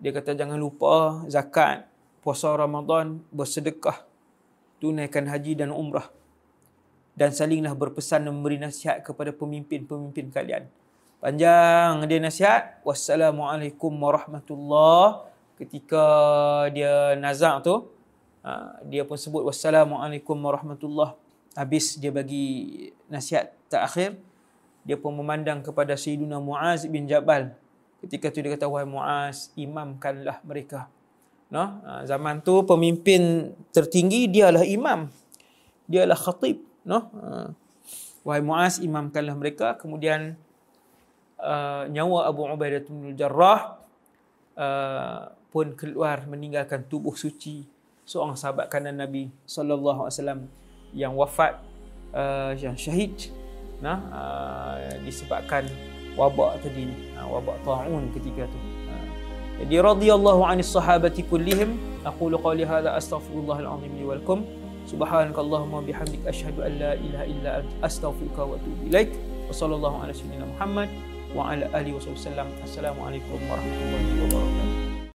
Dia 0.01 0.13
kata 0.13 0.37
jangan 0.37 0.57
lupa 0.57 1.25
zakat 1.29 1.85
puasa 2.25 2.53
Ramadan 2.53 3.21
bersedekah 3.33 4.05
tunaikan 4.81 5.29
haji 5.29 5.53
dan 5.57 5.73
umrah. 5.73 6.09
Dan 7.17 7.33
salinglah 7.33 7.73
berpesan 7.73 8.29
dan 8.29 8.33
memberi 8.37 8.61
nasihat 8.61 9.01
kepada 9.01 9.33
pemimpin-pemimpin 9.33 10.29
kalian 10.33 10.69
panjang. 11.27 12.07
Dia 12.07 12.19
nasihat 12.23 12.63
wassalamualaikum 12.87 13.91
warahmatullahi 13.99 15.27
ketika 15.59 16.05
dia 16.71 17.19
nazak 17.19 17.67
tu 17.67 17.91
uh, 18.47 18.71
dia 18.87 19.03
pun 19.03 19.19
sebut 19.19 19.43
wassalamualaikum 19.43 20.39
warahmatullahi 20.39 21.19
habis 21.59 21.99
dia 21.99 22.15
bagi 22.15 22.47
nasihat 23.11 23.51
terakhir 23.67 24.15
dia 24.87 24.95
pun 24.95 25.19
memandang 25.19 25.67
kepada 25.67 25.99
Sayyidina 25.99 26.39
Muaz 26.39 26.87
bin 26.87 27.11
Jabal. 27.11 27.59
Ketika 27.99 28.31
tu 28.31 28.39
dia 28.39 28.55
kata 28.55 28.71
wahai 28.71 28.87
Muaz 28.87 29.51
imamkanlah 29.59 30.39
mereka. 30.47 30.87
No? 31.51 31.83
Ha, 31.83 32.07
zaman 32.07 32.39
tu 32.39 32.63
pemimpin 32.63 33.51
tertinggi 33.75 34.31
dialah 34.31 34.63
imam. 34.63 35.11
Dialah 35.91 36.15
khatib. 36.15 36.63
No? 36.87 37.11
Ha. 37.19 37.51
wahai 38.23 38.47
Muaz 38.47 38.79
imamkanlah 38.79 39.35
mereka. 39.35 39.75
Kemudian 39.75 40.39
uh, 41.41 41.85
nyawa 41.89 42.29
Abu 42.29 42.45
Ubaidah 42.49 42.83
bin 42.87 43.17
Jarrah 43.17 43.81
uh, 44.57 45.33
pun 45.53 45.73
keluar 45.73 46.25
meninggalkan 46.29 46.85
tubuh 46.89 47.17
suci 47.17 47.65
seorang 48.07 48.39
sahabat 48.39 48.71
kanan 48.71 48.97
Nabi 48.97 49.33
sallallahu 49.49 50.07
alaihi 50.07 50.15
wasallam 50.21 50.41
yang 50.95 51.13
wafat 51.17 51.59
uh, 52.15 52.53
yang 52.57 52.79
syahid 52.79 53.33
nah 53.77 54.01
uh, 54.09 54.77
disebabkan 55.05 55.69
wabak 56.17 56.65
tadi 56.65 56.89
ni 56.89 56.97
uh, 57.17 57.29
wabak 57.29 57.61
taun 57.61 58.09
ketika 58.17 58.49
tu. 58.49 58.59
Uh, 58.89 59.07
jadi 59.65 59.85
radhiyallahu 59.85 60.41
anis 60.49 60.73
sahabati 60.73 61.25
kullihim 61.29 61.77
aqulu 62.09 62.41
qawli 62.41 62.65
hadha 62.65 62.97
astaghfirullahal 62.97 63.81
azim 63.81 63.93
li 63.97 64.05
wa 64.05 64.17
lakum. 64.17 64.41
Subhanakallahumma 64.87 65.83
bihamdik 65.83 66.23
asyhadu 66.25 66.63
an 66.63 66.79
la 66.79 66.93
ilaha 66.95 67.27
illa 67.27 67.51
anta 67.59 67.75
astaghfiruka 67.83 68.43
wa 68.47 68.55
atubu 68.55 68.87
ilaik. 68.87 69.11
Wa 69.51 69.53
sallallahu 69.53 69.97
ala 69.99 70.15
sayyidina 70.15 70.47
muhammad 70.47 70.89
wa 71.37 71.53
ala 71.53 71.69
alihi 71.77 71.93
wasallam 71.93 72.49
assalamualaikum 72.65 73.37
warahmatullahi 73.45 74.09
wabarakatuh 74.25 74.76